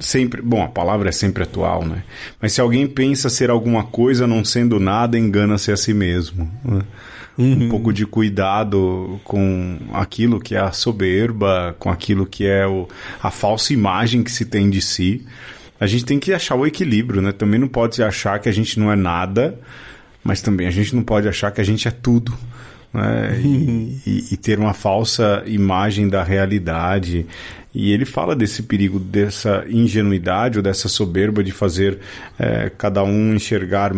sempre, 0.00 0.40
bom, 0.42 0.62
a 0.62 0.68
palavra 0.68 1.08
é 1.08 1.12
sempre 1.12 1.42
atual, 1.42 1.84
né? 1.84 2.04
Mas 2.40 2.52
se 2.52 2.60
alguém 2.60 2.86
pensa 2.86 3.28
ser 3.28 3.50
alguma 3.50 3.84
coisa 3.84 4.26
não 4.26 4.44
sendo 4.44 4.78
nada, 4.78 5.18
engana-se 5.18 5.72
a 5.72 5.76
si 5.76 5.92
mesmo. 5.92 6.50
Né? 6.64 6.82
Uhum. 7.38 7.66
Um 7.66 7.68
pouco 7.68 7.92
de 7.92 8.04
cuidado 8.04 9.20
com 9.22 9.78
aquilo 9.92 10.40
que 10.40 10.56
é 10.56 10.58
a 10.58 10.72
soberba, 10.72 11.76
com 11.78 11.88
aquilo 11.88 12.26
que 12.26 12.44
é 12.44 12.66
o, 12.66 12.88
a 13.22 13.30
falsa 13.30 13.72
imagem 13.72 14.24
que 14.24 14.30
se 14.30 14.44
tem 14.44 14.68
de 14.68 14.82
si. 14.82 15.24
A 15.78 15.86
gente 15.86 16.04
tem 16.04 16.18
que 16.18 16.32
achar 16.32 16.56
o 16.56 16.66
equilíbrio, 16.66 17.22
né? 17.22 17.30
Também 17.30 17.60
não 17.60 17.68
pode 17.68 18.02
achar 18.02 18.40
que 18.40 18.48
a 18.48 18.52
gente 18.52 18.80
não 18.80 18.90
é 18.90 18.96
nada, 18.96 19.56
mas 20.24 20.42
também 20.42 20.66
a 20.66 20.70
gente 20.72 20.96
não 20.96 21.04
pode 21.04 21.28
achar 21.28 21.52
que 21.52 21.60
a 21.60 21.64
gente 21.64 21.86
é 21.86 21.92
tudo. 21.92 22.36
Né? 22.92 23.40
E, 23.44 24.00
e, 24.04 24.24
e, 24.32 24.36
ter 24.36 24.58
uma 24.58 24.74
falsa 24.74 25.44
imagem 25.46 26.08
da 26.08 26.24
realidade. 26.24 27.26
E 27.74 27.92
ele 27.92 28.04
fala 28.04 28.34
desse 28.34 28.62
perigo, 28.62 28.98
dessa 28.98 29.64
ingenuidade 29.68 30.58
ou 30.58 30.62
dessa 30.62 30.88
soberba 30.88 31.44
de 31.44 31.52
fazer 31.52 31.98
é, 32.38 32.70
cada 32.76 33.02
um 33.04 33.34
enxergar 33.34 33.92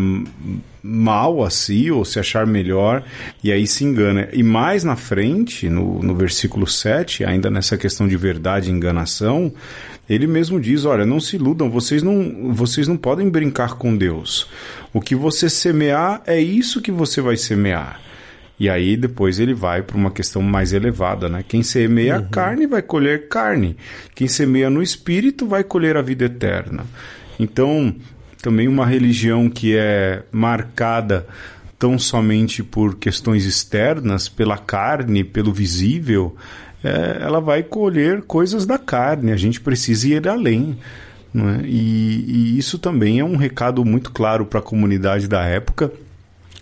mal 0.82 1.44
a 1.44 1.50
si 1.50 1.90
ou 1.90 2.04
se 2.04 2.18
achar 2.18 2.46
melhor, 2.46 3.04
e 3.44 3.52
aí 3.52 3.66
se 3.66 3.84
engana. 3.84 4.28
E 4.32 4.42
mais 4.42 4.82
na 4.82 4.96
frente, 4.96 5.68
no, 5.68 6.02
no 6.02 6.14
versículo 6.14 6.66
7, 6.66 7.24
ainda 7.24 7.48
nessa 7.48 7.76
questão 7.76 8.08
de 8.08 8.16
verdade 8.16 8.70
e 8.70 8.72
enganação, 8.72 9.52
ele 10.08 10.26
mesmo 10.26 10.60
diz: 10.60 10.84
Olha, 10.84 11.06
não 11.06 11.20
se 11.20 11.36
iludam, 11.36 11.70
vocês 11.70 12.02
não, 12.02 12.52
vocês 12.52 12.88
não 12.88 12.96
podem 12.96 13.30
brincar 13.30 13.74
com 13.74 13.96
Deus. 13.96 14.48
O 14.92 15.00
que 15.00 15.14
você 15.14 15.48
semear 15.48 16.22
é 16.26 16.40
isso 16.40 16.82
que 16.82 16.90
você 16.90 17.20
vai 17.20 17.36
semear. 17.36 18.09
E 18.60 18.68
aí 18.68 18.94
depois 18.94 19.40
ele 19.40 19.54
vai 19.54 19.80
para 19.80 19.96
uma 19.96 20.10
questão 20.10 20.42
mais 20.42 20.74
elevada, 20.74 21.30
né? 21.30 21.42
Quem 21.48 21.62
semeia 21.62 22.18
uhum. 22.18 22.28
carne 22.28 22.66
vai 22.66 22.82
colher 22.82 23.26
carne. 23.26 23.74
Quem 24.14 24.28
semeia 24.28 24.68
no 24.68 24.82
espírito 24.82 25.46
vai 25.46 25.64
colher 25.64 25.96
a 25.96 26.02
vida 26.02 26.26
eterna. 26.26 26.84
Então, 27.38 27.94
também 28.42 28.68
uma 28.68 28.84
religião 28.84 29.48
que 29.48 29.74
é 29.74 30.22
marcada 30.30 31.26
tão 31.78 31.98
somente 31.98 32.62
por 32.62 32.96
questões 32.96 33.46
externas, 33.46 34.28
pela 34.28 34.58
carne, 34.58 35.24
pelo 35.24 35.50
visível, 35.50 36.36
é, 36.84 37.18
ela 37.22 37.40
vai 37.40 37.62
colher 37.62 38.20
coisas 38.20 38.66
da 38.66 38.76
carne. 38.76 39.32
A 39.32 39.36
gente 39.38 39.58
precisa 39.58 40.06
ir 40.06 40.28
além. 40.28 40.76
É? 41.34 41.64
E, 41.64 42.24
e, 42.28 42.58
isso 42.58 42.78
também 42.78 43.20
é 43.20 43.24
um 43.24 43.36
recado 43.36 43.82
muito 43.86 44.10
claro 44.10 44.44
para 44.44 44.60
a 44.60 44.62
comunidade 44.62 45.26
da 45.26 45.42
época, 45.44 45.90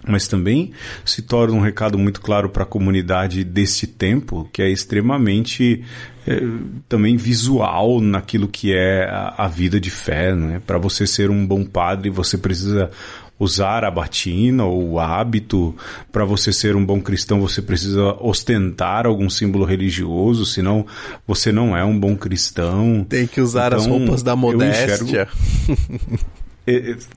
mas 0.08 0.26
também 0.26 0.72
se 1.04 1.22
torna 1.22 1.54
um 1.54 1.60
recado 1.60 1.98
muito 1.98 2.20
claro 2.20 2.48
para 2.48 2.62
a 2.62 2.66
comunidade 2.66 3.44
deste 3.44 3.86
tempo, 3.86 4.48
que 4.52 4.62
é 4.62 4.70
extremamente 4.70 5.84
é, 6.26 6.40
também 6.88 7.16
visual 7.16 8.00
naquilo 8.00 8.48
que 8.48 8.74
é 8.74 9.04
a, 9.04 9.44
a 9.44 9.48
vida 9.48 9.78
de 9.78 9.90
fé. 9.90 10.34
Né? 10.34 10.60
Para 10.66 10.78
você 10.78 11.06
ser 11.06 11.30
um 11.30 11.46
bom 11.46 11.64
padre, 11.64 12.10
você 12.10 12.36
precisa 12.36 12.90
usar 13.38 13.84
a 13.84 13.90
batina 13.90 14.64
ou 14.64 14.92
o 14.92 14.98
hábito. 14.98 15.74
Para 16.10 16.24
você 16.24 16.52
ser 16.52 16.74
um 16.74 16.84
bom 16.84 17.00
cristão, 17.00 17.40
você 17.40 17.62
precisa 17.62 18.16
ostentar 18.20 19.06
algum 19.06 19.30
símbolo 19.30 19.64
religioso, 19.64 20.44
senão 20.44 20.84
você 21.26 21.52
não 21.52 21.76
é 21.76 21.84
um 21.84 21.98
bom 21.98 22.16
cristão. 22.16 23.06
Tem 23.08 23.26
que 23.26 23.40
usar 23.40 23.68
então, 23.68 23.78
as 23.78 23.86
roupas 23.86 24.22
da 24.22 24.34
modéstia. 24.34 25.28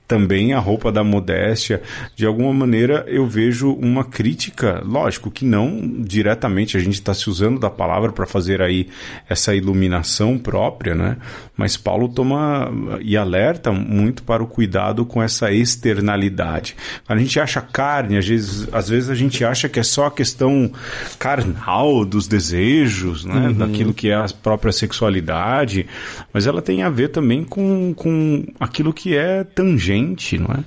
também 0.06 0.52
a 0.52 0.58
roupa 0.58 0.90
da 0.90 1.02
modéstia, 1.02 1.82
de 2.16 2.26
alguma 2.26 2.52
maneira 2.52 3.04
eu 3.08 3.26
vejo 3.26 3.72
uma 3.72 4.04
crítica, 4.04 4.82
lógico 4.84 5.30
que 5.30 5.44
não 5.44 5.80
diretamente, 6.00 6.76
a 6.76 6.80
gente 6.80 6.94
está 6.94 7.14
se 7.14 7.28
usando 7.28 7.58
da 7.58 7.70
palavra 7.70 8.12
para 8.12 8.26
fazer 8.26 8.60
aí 8.60 8.88
essa 9.28 9.54
iluminação 9.54 10.38
própria, 10.38 10.94
né? 10.94 11.16
Mas 11.56 11.76
Paulo 11.76 12.08
toma 12.08 12.70
e 13.00 13.16
alerta 13.16 13.72
muito 13.72 14.22
para 14.22 14.42
o 14.42 14.46
cuidado 14.46 15.04
com 15.04 15.22
essa 15.22 15.52
externalidade. 15.52 16.74
A 17.06 17.16
gente 17.16 17.38
acha 17.38 17.60
carne, 17.60 18.16
às 18.16 18.26
vezes, 18.26 18.68
às 18.72 18.88
vezes 18.88 19.10
a 19.10 19.14
gente 19.14 19.44
acha 19.44 19.68
que 19.68 19.78
é 19.78 19.82
só 19.82 20.06
a 20.06 20.10
questão 20.10 20.70
carnal 21.18 22.04
dos 22.04 22.26
desejos, 22.26 23.24
né? 23.24 23.48
Uhum. 23.48 23.52
Daquilo 23.52 23.94
que 23.94 24.08
é 24.08 24.14
a 24.14 24.26
própria 24.42 24.72
sexualidade, 24.72 25.86
mas 26.32 26.46
ela 26.46 26.62
tem 26.62 26.82
a 26.82 26.90
ver 26.90 27.08
também 27.08 27.44
com, 27.44 27.92
com 27.94 28.44
aquilo 28.58 28.92
que 28.92 29.16
é 29.16 29.41
tangente, 29.44 30.38
não 30.38 30.54
é? 30.54 30.64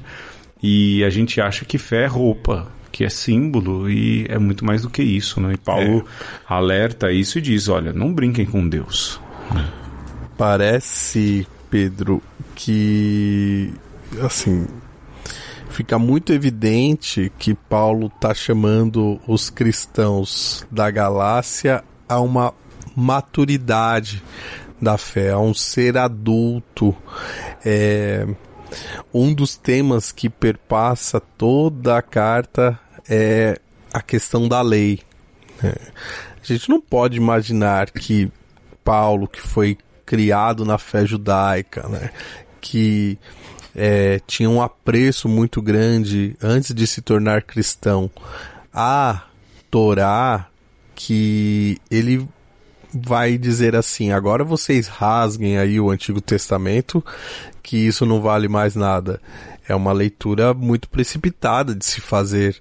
E 0.61 1.03
a 1.03 1.09
gente 1.09 1.39
acha 1.39 1.65
que 1.65 1.77
fé 1.77 2.03
é 2.03 2.07
roupa, 2.07 2.67
que 2.91 3.03
é 3.03 3.09
símbolo 3.09 3.89
e 3.89 4.25
é 4.29 4.39
muito 4.39 4.65
mais 4.65 4.81
do 4.81 4.89
que 4.89 5.03
isso, 5.03 5.39
né? 5.41 5.53
E 5.53 5.57
Paulo 5.57 5.99
é. 5.99 6.03
alerta 6.47 7.11
isso 7.11 7.37
e 7.37 7.41
diz: 7.41 7.67
olha, 7.67 7.93
não 7.93 8.13
brinquem 8.13 8.45
com 8.45 8.67
Deus. 8.67 9.19
Parece, 10.37 11.47
Pedro, 11.69 12.21
que 12.55 13.73
assim 14.21 14.65
fica 15.75 15.99
muito 15.99 16.31
evidente 16.31 17.29
que 17.37 17.53
Paulo 17.53 18.07
está 18.07 18.33
chamando 18.33 19.19
os 19.27 19.49
cristãos 19.49 20.65
da 20.71 20.89
Galácia 20.89 21.83
a 22.07 22.21
uma 22.21 22.53
maturidade 22.95 24.23
da 24.81 24.97
fé, 24.97 25.31
a 25.31 25.39
um 25.39 25.53
ser 25.53 25.97
adulto. 25.97 26.95
É, 27.65 28.25
um 29.13 29.33
dos 29.33 29.55
temas 29.55 30.11
que 30.11 30.29
perpassa 30.29 31.19
toda 31.19 31.97
a 31.97 32.01
carta 32.01 32.79
é 33.07 33.59
a 33.93 34.01
questão 34.01 34.47
da 34.47 34.61
lei. 34.61 34.99
É. 35.63 35.77
A 36.41 36.45
gente 36.45 36.69
não 36.69 36.81
pode 36.81 37.17
imaginar 37.17 37.89
que 37.91 38.31
Paulo, 38.83 39.27
que 39.27 39.41
foi 39.41 39.77
criado 40.05 40.63
na 40.63 40.77
fé 40.77 41.05
judaica, 41.05 41.87
né, 41.87 42.11
que 42.61 43.17
é, 43.75 44.21
tinha 44.27 44.49
um 44.49 44.61
apreço 44.61 45.27
muito 45.27 45.61
grande 45.61 46.35
antes 46.41 46.73
de 46.73 46.85
se 46.85 47.01
tornar 47.01 47.41
cristão 47.41 48.09
a 48.73 49.23
Torá, 49.71 50.47
que 50.93 51.77
ele 51.89 52.27
vai 52.95 53.37
dizer 53.37 53.75
assim: 53.75 54.11
agora 54.11 54.43
vocês 54.43 54.87
rasguem 54.87 55.57
aí 55.57 55.79
o 55.79 55.89
Antigo 55.89 56.21
Testamento, 56.21 57.03
que 57.61 57.77
isso 57.77 58.05
não 58.05 58.21
vale 58.21 58.47
mais 58.47 58.75
nada. 58.75 59.21
É 59.67 59.75
uma 59.75 59.91
leitura 59.91 60.53
muito 60.53 60.87
precipitada 60.89 61.73
de 61.73 61.85
se 61.85 61.99
fazer 61.99 62.59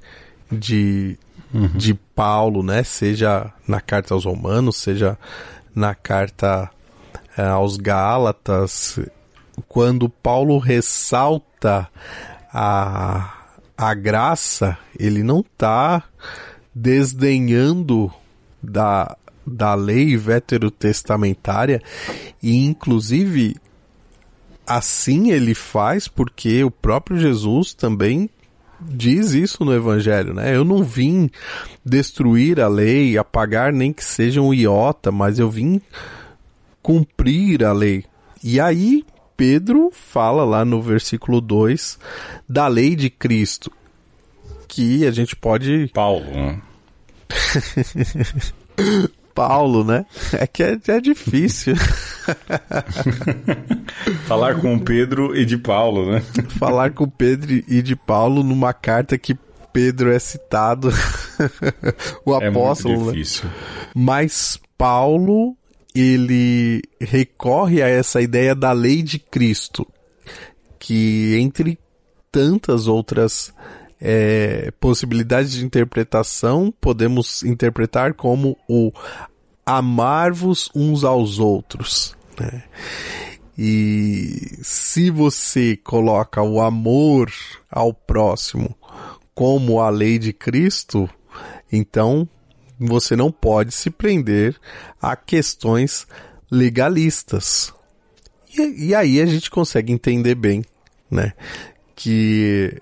de, 0.51 1.19
uhum. 1.53 1.69
de 1.69 1.95
Paulo, 1.95 2.63
né? 2.63 2.83
Seja 2.83 3.53
na 3.69 3.81
carta 3.81 4.15
aos 4.15 4.25
Romanos, 4.25 4.77
seja 4.77 5.19
na 5.75 5.95
carta 5.95 6.71
é, 7.37 7.43
aos 7.45 7.77
Gálatas. 7.77 8.99
Quando 9.69 10.09
Paulo 10.09 10.59
ressalta 10.59 11.89
a, 12.53 13.35
a 13.77 13.95
graça, 13.95 14.77
ele 14.99 15.23
não 15.23 15.41
está 15.41 16.03
desdenhando 16.75 18.13
da, 18.63 19.17
da 19.47 19.75
lei 19.75 20.17
veterotestamentária 20.17 21.83
e 22.43 22.65
inclusive 22.65 23.57
assim 24.67 25.31
ele 25.31 25.55
faz 25.55 26.09
porque 26.09 26.65
o 26.65 26.71
próprio 26.71 27.19
Jesus 27.19 27.75
também 27.75 28.31
diz 28.81 29.33
isso 29.33 29.65
no 29.65 29.73
Evangelho, 29.75 30.35
né? 30.35 30.55
Eu 30.55 30.65
não 30.65 30.83
vim 30.83 31.31
destruir 31.85 32.61
a 32.61 32.69
lei, 32.69 33.17
apagar 33.17 33.73
nem 33.73 33.93
que 33.93 34.05
seja 34.05 34.41
um 34.41 34.53
iota, 34.53 35.11
mas 35.11 35.39
eu 35.39 35.51
vim 35.51 35.81
cumprir 36.83 37.65
a 37.65 37.73
lei. 37.73 38.05
E 38.43 38.61
aí, 38.61 39.05
Pedro 39.37 39.91
fala 39.93 40.45
lá 40.45 40.65
no 40.65 40.83
versículo 40.83 41.41
2 41.41 41.99
da 42.49 42.69
lei 42.69 42.95
de 42.95 43.09
Cristo, 43.09 43.71
que 44.69 45.07
a 45.07 45.11
gente 45.11 45.35
pode. 45.35 45.91
Paulo, 45.95 46.27
né? 46.31 46.61
Paulo, 49.35 49.85
né? 49.85 50.07
É 50.39 50.47
que 50.47 50.63
é, 50.63 50.79
é 50.89 51.01
difícil. 51.01 51.75
Falar 54.27 54.61
com 54.61 54.79
Pedro 54.79 55.37
e 55.37 55.45
de 55.45 55.59
Paulo, 55.59 56.11
né? 56.11 56.23
Falar 56.59 56.93
com 56.93 57.09
Pedro 57.09 57.53
e 57.53 57.83
de 57.83 57.97
Paulo 57.97 58.43
numa 58.43 58.73
carta 58.73 59.19
que 59.19 59.37
Pedro 59.73 60.13
é 60.13 60.19
citado, 60.19 60.93
o 62.25 62.35
apóstolo. 62.35 62.95
É 62.95 62.97
muito 62.97 63.13
difícil. 63.13 63.45
Né? 63.47 63.55
Mas 63.95 64.61
Paulo, 64.79 65.57
ele 65.95 66.81
recorre 67.01 67.83
a 67.83 67.89
essa 67.89 68.23
ideia 68.23 68.55
da 68.55 68.71
lei 68.71 69.03
de 69.03 69.19
Cristo, 69.19 69.87
que 70.79 71.37
entre 71.41 71.77
tantas 72.31 72.87
outras 72.87 73.53
é, 74.07 74.71
possibilidades 74.79 75.53
de 75.53 75.65
interpretação, 75.65 76.73
podemos 76.79 77.43
interpretar 77.43 78.13
como 78.13 78.55
o 78.69 78.93
amar-vos 79.65 80.71
uns 80.75 81.05
aos 81.05 81.39
outros. 81.39 82.15
Né? 82.39 82.65
E 83.57 84.59
se 84.63 85.09
você 85.09 85.75
coloca 85.83 86.43
o 86.43 86.61
amor 86.61 87.33
ao 87.71 87.95
próximo 87.95 88.77
como 89.35 89.81
a 89.81 89.89
lei 89.89 90.19
de 90.19 90.35
Cristo, 90.35 91.09
então 91.73 92.29
você 92.79 93.17
não 93.17 93.33
pode 93.33 93.73
se 93.73 93.89
prender 93.89 94.55
a 95.01 95.17
questões 95.17 96.07
legalistas. 96.51 97.73
E, 98.55 98.89
e 98.89 98.95
aí 98.95 99.19
a 99.19 99.25
gente 99.25 99.51
consegue 99.51 99.95
entender 99.95 100.35
bem, 100.35 100.63
né? 101.11 101.33
Que 101.97 102.81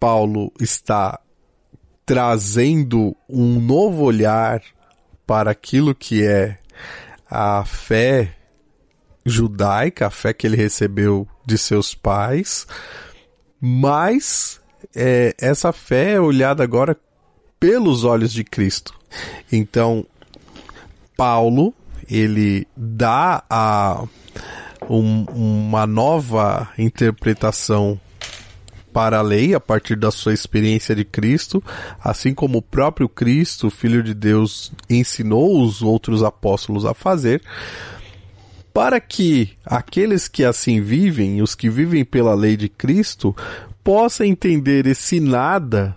Paulo 0.00 0.50
está 0.58 1.20
trazendo 2.06 3.14
um 3.28 3.60
novo 3.60 4.02
olhar 4.02 4.62
para 5.26 5.50
aquilo 5.50 5.94
que 5.94 6.26
é 6.26 6.58
a 7.30 7.64
fé 7.64 8.34
judaica, 9.24 10.06
a 10.06 10.10
fé 10.10 10.32
que 10.32 10.46
ele 10.46 10.56
recebeu 10.56 11.28
de 11.46 11.58
seus 11.58 11.94
pais, 11.94 12.66
mas 13.60 14.60
é, 14.96 15.34
essa 15.38 15.72
fé 15.72 16.14
é 16.14 16.20
olhada 16.20 16.64
agora 16.64 16.96
pelos 17.60 18.02
olhos 18.02 18.32
de 18.32 18.42
Cristo. 18.42 18.98
Então, 19.52 20.06
Paulo, 21.16 21.74
ele 22.10 22.66
dá 22.74 23.44
a, 23.48 24.04
um, 24.88 25.24
uma 25.24 25.86
nova 25.86 26.70
interpretação 26.78 28.00
para 28.92 29.18
a 29.18 29.22
lei 29.22 29.54
a 29.54 29.60
partir 29.60 29.96
da 29.96 30.10
sua 30.10 30.32
experiência 30.32 30.94
de 30.94 31.04
Cristo, 31.04 31.62
assim 32.02 32.34
como 32.34 32.58
o 32.58 32.62
próprio 32.62 33.08
Cristo, 33.08 33.70
Filho 33.70 34.02
de 34.02 34.14
Deus, 34.14 34.72
ensinou 34.88 35.62
os 35.62 35.82
outros 35.82 36.22
apóstolos 36.22 36.84
a 36.84 36.94
fazer, 36.94 37.42
para 38.72 39.00
que 39.00 39.50
aqueles 39.64 40.28
que 40.28 40.44
assim 40.44 40.80
vivem, 40.80 41.42
os 41.42 41.54
que 41.54 41.68
vivem 41.68 42.04
pela 42.04 42.34
lei 42.34 42.56
de 42.56 42.68
Cristo, 42.68 43.34
possam 43.82 44.26
entender 44.26 44.86
esse 44.86 45.20
nada 45.20 45.96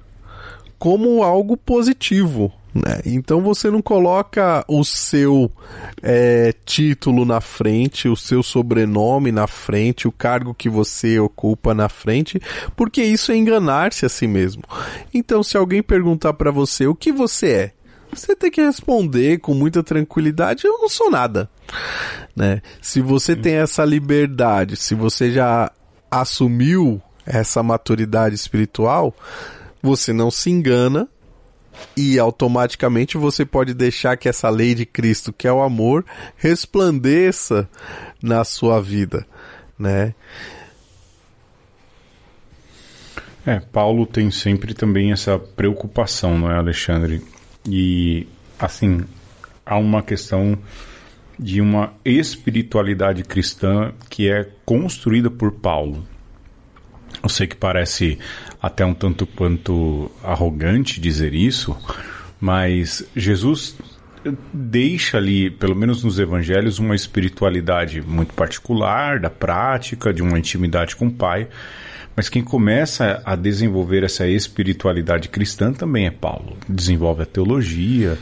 como 0.79 1.23
algo 1.23 1.55
positivo, 1.55 2.51
né? 2.73 3.01
Então 3.05 3.41
você 3.41 3.69
não 3.69 3.81
coloca 3.81 4.65
o 4.67 4.83
seu 4.83 5.51
é, 6.01 6.53
título 6.65 7.23
na 7.23 7.39
frente, 7.39 8.07
o 8.07 8.15
seu 8.15 8.41
sobrenome 8.41 9.31
na 9.31 9.45
frente, 9.45 10.07
o 10.07 10.11
cargo 10.11 10.53
que 10.53 10.67
você 10.69 11.19
ocupa 11.19 11.73
na 11.73 11.87
frente, 11.87 12.41
porque 12.75 13.03
isso 13.03 13.31
é 13.31 13.35
enganar-se 13.35 14.05
a 14.05 14.09
si 14.09 14.25
mesmo. 14.25 14.63
Então, 15.13 15.43
se 15.43 15.55
alguém 15.55 15.83
perguntar 15.83 16.33
para 16.33 16.49
você 16.49 16.87
o 16.87 16.95
que 16.95 17.11
você 17.11 17.47
é, 17.47 17.71
você 18.11 18.35
tem 18.35 18.49
que 18.49 18.61
responder 18.61 19.39
com 19.39 19.53
muita 19.53 19.83
tranquilidade: 19.83 20.65
eu 20.65 20.79
não 20.79 20.89
sou 20.89 21.11
nada. 21.11 21.49
Né? 22.35 22.61
Se 22.81 23.01
você 23.01 23.35
tem 23.35 23.55
essa 23.55 23.85
liberdade, 23.85 24.75
se 24.75 24.95
você 24.95 25.31
já 25.31 25.71
assumiu 26.09 27.01
essa 27.25 27.63
maturidade 27.63 28.35
espiritual, 28.35 29.15
você 29.81 30.11
não 30.13 30.29
se 30.29 30.49
engana 30.49 31.07
e 31.95 32.17
automaticamente 32.19 33.17
você 33.17 33.45
pode 33.45 33.73
deixar 33.73 34.17
que 34.17 34.29
essa 34.29 34.49
lei 34.49 34.73
de 34.73 34.85
Cristo, 34.85 35.33
que 35.33 35.47
é 35.47 35.51
o 35.51 35.61
amor, 35.61 36.05
resplandeça 36.37 37.67
na 38.21 38.43
sua 38.43 38.81
vida, 38.81 39.25
né? 39.77 40.13
É, 43.45 43.59
Paulo 43.59 44.05
tem 44.05 44.31
sempre 44.31 44.73
também 44.73 45.11
essa 45.11 45.37
preocupação, 45.37 46.37
não 46.37 46.49
é, 46.49 46.57
Alexandre? 46.57 47.21
E 47.67 48.25
assim, 48.57 49.01
há 49.65 49.77
uma 49.77 50.01
questão 50.01 50.57
de 51.37 51.59
uma 51.59 51.93
espiritualidade 52.05 53.23
cristã 53.23 53.91
que 54.09 54.29
é 54.29 54.49
construída 54.65 55.29
por 55.29 55.51
Paulo. 55.51 56.07
Eu 57.23 57.29
sei 57.29 57.47
que 57.47 57.55
parece 57.55 58.19
até 58.61 58.85
um 58.85 58.93
tanto 58.93 59.25
quanto 59.25 60.11
arrogante 60.21 60.99
dizer 60.99 61.33
isso, 61.33 61.73
mas 62.39 63.07
Jesus 63.15 63.77
deixa 64.53 65.17
ali, 65.17 65.49
pelo 65.49 65.75
menos 65.75 66.03
nos 66.03 66.19
evangelhos, 66.19 66.79
uma 66.79 66.95
espiritualidade 66.95 68.01
muito 68.01 68.33
particular, 68.33 69.19
da 69.19 69.29
prática, 69.29 70.13
de 70.13 70.21
uma 70.21 70.37
intimidade 70.37 70.97
com 70.97 71.07
o 71.07 71.11
Pai. 71.11 71.47
Mas 72.15 72.29
quem 72.29 72.43
começa 72.43 73.21
a 73.25 73.35
desenvolver 73.35 74.03
essa 74.03 74.27
espiritualidade 74.27 75.29
cristã 75.29 75.73
também 75.73 76.05
é 76.05 76.11
Paulo. 76.11 76.57
Desenvolve 76.69 77.23
a 77.23 77.25
teologia. 77.25 78.17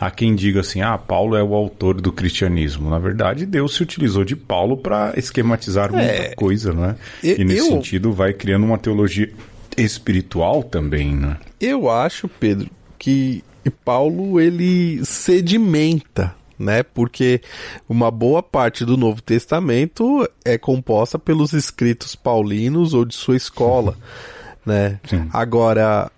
Há 0.00 0.10
quem 0.10 0.34
diga 0.34 0.60
assim: 0.60 0.80
ah, 0.80 0.98
Paulo 0.98 1.36
é 1.36 1.42
o 1.42 1.54
autor 1.54 2.00
do 2.00 2.12
cristianismo. 2.12 2.90
Na 2.90 2.98
verdade, 2.98 3.46
Deus 3.46 3.74
se 3.74 3.82
utilizou 3.82 4.24
de 4.24 4.36
Paulo 4.36 4.76
para 4.76 5.12
esquematizar 5.16 5.92
muita 5.92 6.06
é, 6.06 6.34
coisa, 6.34 6.72
né? 6.72 6.96
E, 7.22 7.40
e 7.40 7.44
nesse 7.44 7.60
eu... 7.60 7.66
sentido 7.66 8.12
vai 8.12 8.32
criando 8.32 8.64
uma 8.64 8.78
teologia 8.78 9.32
espiritual 9.76 10.62
também, 10.62 11.14
né? 11.14 11.36
Eu 11.60 11.90
acho, 11.90 12.28
Pedro, 12.28 12.70
que 12.98 13.42
Paulo 13.84 14.40
ele 14.40 15.04
sedimenta, 15.04 16.34
né? 16.58 16.82
Porque 16.82 17.40
uma 17.88 18.10
boa 18.10 18.42
parte 18.42 18.84
do 18.84 18.96
Novo 18.96 19.20
Testamento 19.22 20.28
é 20.44 20.56
composta 20.56 21.18
pelos 21.18 21.52
escritos 21.52 22.14
paulinos 22.14 22.94
ou 22.94 23.04
de 23.04 23.14
sua 23.14 23.36
escola, 23.36 23.96
né? 24.64 25.00
Sim. 25.08 25.28
Agora, 25.32 26.10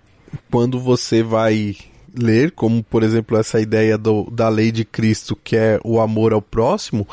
quando 0.51 0.79
você 0.79 1.23
vai 1.23 1.75
ler, 2.19 2.51
como 2.51 2.83
por 2.83 3.03
exemplo 3.03 3.37
essa 3.37 3.59
ideia 3.59 3.97
do, 3.97 4.29
da 4.31 4.49
lei 4.49 4.71
de 4.71 4.85
Cristo, 4.85 5.35
que 5.35 5.55
é 5.55 5.79
o 5.83 5.99
amor 5.99 6.33
ao 6.33 6.41
próximo, 6.41 7.07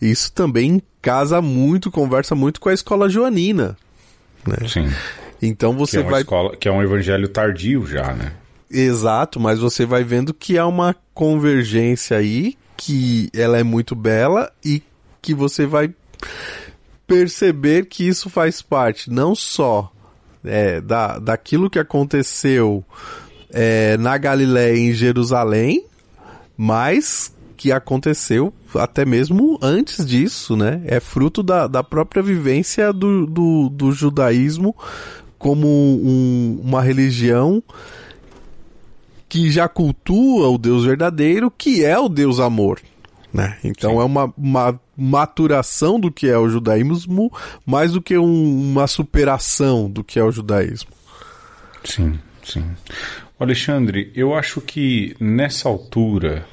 isso 0.00 0.32
também 0.32 0.82
casa 1.02 1.42
muito, 1.42 1.90
conversa 1.90 2.34
muito 2.34 2.60
com 2.60 2.68
a 2.68 2.74
escola 2.74 3.08
joanina. 3.08 3.76
Né? 4.46 4.68
Sim. 4.68 4.88
Então 5.42 5.72
você 5.76 6.00
que 6.00 6.06
é 6.06 6.10
vai. 6.10 6.20
Escola, 6.22 6.56
que 6.56 6.68
é 6.68 6.72
um 6.72 6.82
evangelho 6.82 7.28
tardio 7.28 7.86
já, 7.86 8.12
né? 8.14 8.32
Exato, 8.70 9.38
mas 9.38 9.58
você 9.58 9.84
vai 9.84 10.02
vendo 10.02 10.32
que 10.32 10.58
há 10.58 10.66
uma 10.66 10.96
convergência 11.12 12.16
aí, 12.16 12.56
que 12.76 13.30
ela 13.34 13.58
é 13.58 13.62
muito 13.62 13.94
bela 13.94 14.50
e 14.64 14.82
que 15.20 15.34
você 15.34 15.66
vai 15.66 15.94
perceber 17.06 17.86
que 17.86 18.06
isso 18.06 18.30
faz 18.30 18.62
parte 18.62 19.10
não 19.10 19.34
só 19.34 19.92
é, 20.44 20.80
da, 20.80 21.18
daquilo 21.18 21.70
que 21.70 21.78
aconteceu 21.78 22.84
é, 23.54 23.96
na 23.96 24.18
Galiléia 24.18 24.76
em 24.76 24.92
Jerusalém, 24.92 25.86
mas 26.56 27.32
que 27.56 27.72
aconteceu 27.72 28.52
até 28.74 29.04
mesmo 29.04 29.58
antes 29.62 30.04
disso, 30.04 30.56
né? 30.56 30.82
É 30.84 31.00
fruto 31.00 31.42
da, 31.42 31.66
da 31.66 31.82
própria 31.82 32.22
vivência 32.22 32.92
do, 32.92 33.26
do, 33.26 33.68
do 33.70 33.92
judaísmo 33.92 34.76
como 35.38 35.66
um, 35.68 36.60
uma 36.62 36.82
religião 36.82 37.62
que 39.28 39.50
já 39.50 39.68
cultua 39.68 40.48
o 40.48 40.58
Deus 40.58 40.84
verdadeiro, 40.84 41.50
que 41.50 41.84
é 41.84 41.98
o 41.98 42.08
Deus 42.08 42.40
amor. 42.40 42.80
Né? 43.32 43.56
Então 43.64 43.92
Sim. 43.92 44.00
é 44.00 44.04
uma, 44.04 44.32
uma 44.36 44.80
maturação 44.96 45.98
do 45.98 46.10
que 46.10 46.28
é 46.28 46.38
o 46.38 46.48
judaísmo, 46.48 47.32
mais 47.66 47.92
do 47.92 48.00
que 48.00 48.16
um, 48.16 48.70
uma 48.70 48.86
superação 48.86 49.90
do 49.90 50.04
que 50.04 50.18
é 50.18 50.24
o 50.24 50.30
judaísmo. 50.30 50.90
Sim, 51.84 52.18
sim. 52.44 52.64
Alexandre, 53.38 54.12
eu 54.14 54.34
acho 54.34 54.60
que 54.60 55.16
nessa 55.18 55.68
altura 55.68 56.46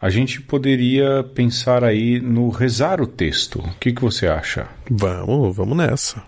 a 0.00 0.08
gente 0.10 0.40
poderia 0.40 1.22
pensar 1.34 1.84
aí 1.84 2.20
no 2.20 2.48
rezar 2.48 3.00
o 3.00 3.06
texto. 3.06 3.60
O 3.60 3.74
que, 3.78 3.92
que 3.92 4.00
você 4.00 4.26
acha? 4.26 4.68
Vamos, 4.90 5.56
vamos 5.56 5.76
nessa. 5.76 6.22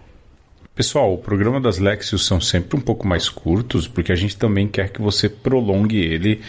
Pessoal, 0.75 1.15
o 1.15 1.19
programa 1.19 1.61
das 1.61 1.79
Lexios 1.79 2.27
são 2.27 2.41
sempre 2.41 2.77
um 2.77 2.81
pouco 2.81 3.07
mais 3.07 3.29
curtos, 3.29 3.87
porque 3.87 4.11
a 4.11 4.17
gente 4.17 4.37
também 4.37 4.67
quer 4.67 4.91
que 4.91 5.01
você 5.01 5.29
prolongue 5.29 5.99
ele 5.99 6.41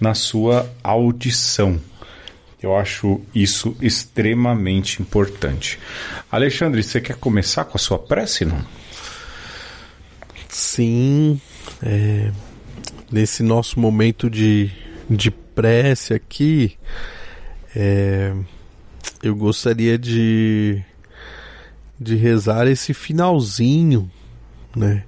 na 0.00 0.14
sua 0.14 0.70
audição. 0.82 1.80
Eu 2.62 2.76
acho 2.76 3.20
isso 3.34 3.76
extremamente 3.80 5.02
importante. 5.02 5.80
Alexandre, 6.30 6.80
você 6.80 7.00
quer 7.00 7.16
começar 7.16 7.64
com 7.64 7.76
a 7.76 7.80
sua 7.80 7.98
prece, 7.98 8.44
não? 8.44 8.64
Sim. 10.48 11.40
É, 11.82 12.30
nesse 13.12 13.42
nosso 13.42 13.78
momento 13.78 14.30
de, 14.30 14.70
de 15.08 15.30
prece 15.30 16.14
aqui, 16.14 16.76
é, 17.76 18.34
eu 19.22 19.36
gostaria 19.36 19.98
de, 19.98 20.82
de 22.00 22.16
rezar 22.16 22.66
esse 22.66 22.94
finalzinho, 22.94 24.10
né? 24.74 25.04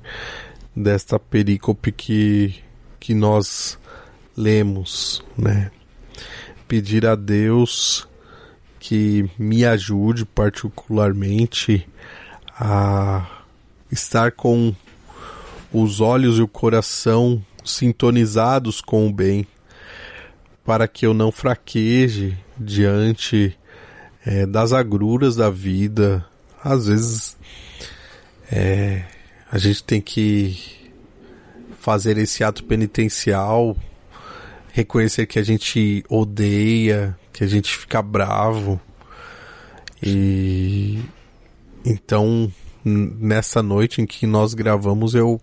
Desta 0.77 1.19
perícope 1.19 1.93
que, 1.93 2.55
que 3.01 3.15
nós 3.15 3.79
lemos, 4.37 5.23
né? 5.39 5.71
pedir 6.67 7.07
a 7.07 7.15
Deus 7.15 8.09
que 8.81 9.31
me 9.39 9.65
ajude 9.65 10.25
particularmente 10.25 11.89
a 12.59 13.45
estar 13.91 14.33
com 14.33 14.75
os 15.73 16.01
olhos 16.01 16.39
e 16.39 16.43
o 16.43 16.49
coração 16.49 17.43
sintonizados 17.65 18.81
com 18.81 19.09
o 19.09 19.13
bem, 19.13 19.47
para 20.65 20.87
que 20.87 21.07
eu 21.07 21.15
não 21.15 21.33
fraqueje 21.33 22.39
diante 22.59 23.59
é, 24.25 24.47
das 24.47 24.73
agruras 24.73 25.37
da 25.37 25.51
vida. 25.51 26.25
Às 26.63 26.87
vezes 26.87 27.37
é, 28.51 29.05
a 29.51 29.59
gente 29.59 29.83
tem 29.83 30.01
que 30.01 30.91
fazer 31.79 32.17
esse 32.19 32.43
ato 32.43 32.65
penitencial 32.65 33.77
reconhecer 34.73 35.27
que 35.27 35.39
a 35.39 35.43
gente 35.43 36.05
odeia, 36.09 37.17
que 37.33 37.45
a 37.45 37.47
gente 37.47 37.77
fica 37.77 38.03
bravo. 38.03 38.81
E 40.03 41.01
então 41.85 42.51
nessa 42.85 43.63
noite 43.63 44.03
em 44.03 44.07
que 44.07 44.27
nós 44.27 44.53
gravamos 44.53 45.15
eu 45.15 45.41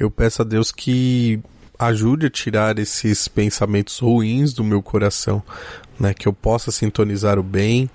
eu 0.00 0.10
peço 0.10 0.42
a 0.42 0.44
Deus 0.44 0.72
que 0.72 1.40
ajude 1.86 2.26
a 2.26 2.30
tirar 2.30 2.78
esses 2.78 3.28
pensamentos 3.28 3.98
ruins 3.98 4.52
do 4.52 4.64
meu 4.64 4.82
coração, 4.82 5.42
né, 5.98 6.14
que 6.14 6.26
eu 6.26 6.32
possa 6.32 6.70
sintonizar 6.70 7.38
o 7.38 7.42
bem, 7.42 7.88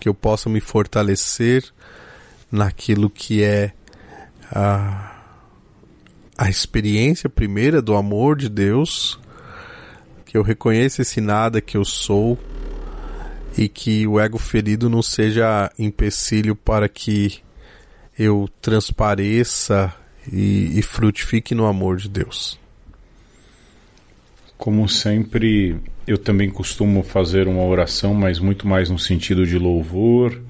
que 0.00 0.08
eu 0.08 0.14
possa 0.14 0.48
me 0.48 0.60
fortalecer 0.60 1.64
naquilo 2.50 3.10
que 3.10 3.42
é 3.42 3.72
a 4.50 5.12
a 6.38 6.50
experiência 6.50 7.30
primeira 7.30 7.80
do 7.80 7.96
amor 7.96 8.36
de 8.36 8.50
Deus 8.50 9.18
que 10.26 10.36
eu 10.36 10.42
reconheça 10.42 11.00
esse 11.00 11.18
nada 11.18 11.62
que 11.62 11.78
eu 11.78 11.84
sou 11.84 12.38
e 13.56 13.68
que 13.68 14.06
o 14.06 14.20
ego 14.20 14.36
ferido 14.36 14.90
não 14.90 15.00
seja 15.00 15.72
empecilho 15.78 16.54
para 16.54 16.88
que 16.90 17.38
eu 18.18 18.46
transpareça 18.60 19.94
e, 20.30 20.78
e 20.78 20.82
frutifique 20.82 21.54
no 21.54 21.64
amor 21.64 21.96
de 21.96 22.08
Deus. 22.08 22.58
Como 24.56 24.88
sempre, 24.88 25.76
eu 26.06 26.16
também 26.16 26.48
costumo 26.50 27.02
fazer 27.02 27.46
uma 27.46 27.64
oração, 27.64 28.14
mas 28.14 28.38
muito 28.38 28.66
mais 28.66 28.88
no 28.88 28.98
sentido 28.98 29.46
de 29.46 29.58
louvor. 29.58 30.40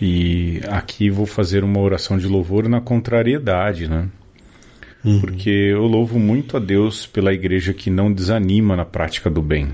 E 0.00 0.60
aqui 0.68 1.08
vou 1.08 1.24
fazer 1.24 1.64
uma 1.64 1.80
oração 1.80 2.18
de 2.18 2.26
louvor 2.26 2.68
na 2.68 2.80
contrariedade, 2.80 3.88
né? 3.88 4.08
Uhum. 5.04 5.20
Porque 5.20 5.48
eu 5.48 5.86
louvo 5.86 6.18
muito 6.18 6.56
a 6.56 6.60
Deus 6.60 7.06
pela 7.06 7.32
igreja 7.32 7.72
que 7.72 7.88
não 7.88 8.12
desanima 8.12 8.76
na 8.76 8.84
prática 8.84 9.30
do 9.30 9.40
bem. 9.40 9.68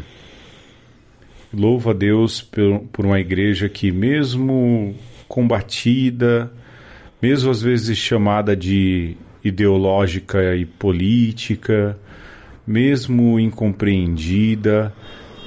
Louvo 1.53 1.91
a 1.91 1.93
Deus 1.93 2.41
por, 2.41 2.81
por 2.93 3.07
uma 3.07 3.19
igreja 3.19 3.69
que, 3.69 3.91
mesmo 3.91 4.95
combatida, 5.27 6.53
mesmo 7.21 7.51
às 7.51 7.63
vezes 7.63 7.97
chamada 7.97 8.55
de 8.55 9.17
ideológica 9.43 10.55
e 10.55 10.65
política, 10.65 11.99
mesmo 12.67 13.39
incompreendida, 13.39 14.93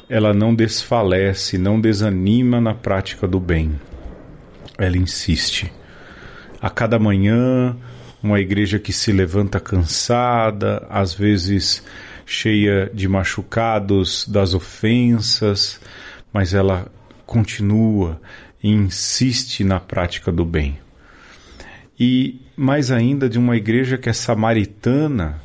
ela 0.10 0.34
não 0.34 0.54
desfalece, 0.54 1.58
não 1.58 1.80
desanima 1.80 2.62
na 2.62 2.74
prática 2.74 3.28
do 3.28 3.40
bem. 3.40 3.80
Ela 4.78 4.98
insiste. 4.98 5.72
A 6.62 6.70
cada 6.70 7.00
manhã, 7.00 7.76
uma 8.22 8.40
igreja 8.40 8.80
que 8.80 8.92
se 8.92 9.12
levanta 9.12 9.60
cansada, 9.60 10.86
às 10.90 11.14
vezes 11.14 11.84
cheia 12.26 12.90
de 12.94 13.08
machucados 13.08 14.28
das 14.28 14.54
ofensas, 14.54 15.80
mas 16.34 16.54
ela 16.54 16.92
continua 17.26 18.20
e 18.62 18.72
insiste 18.72 19.64
na 19.64 19.80
prática 19.80 20.32
do 20.32 20.44
bem. 20.44 20.80
E 22.00 22.42
mais 22.58 22.92
ainda 22.92 23.30
de 23.30 23.38
uma 23.38 23.56
igreja 23.56 23.98
que 23.98 24.10
é 24.10 24.14
samaritana, 24.14 25.42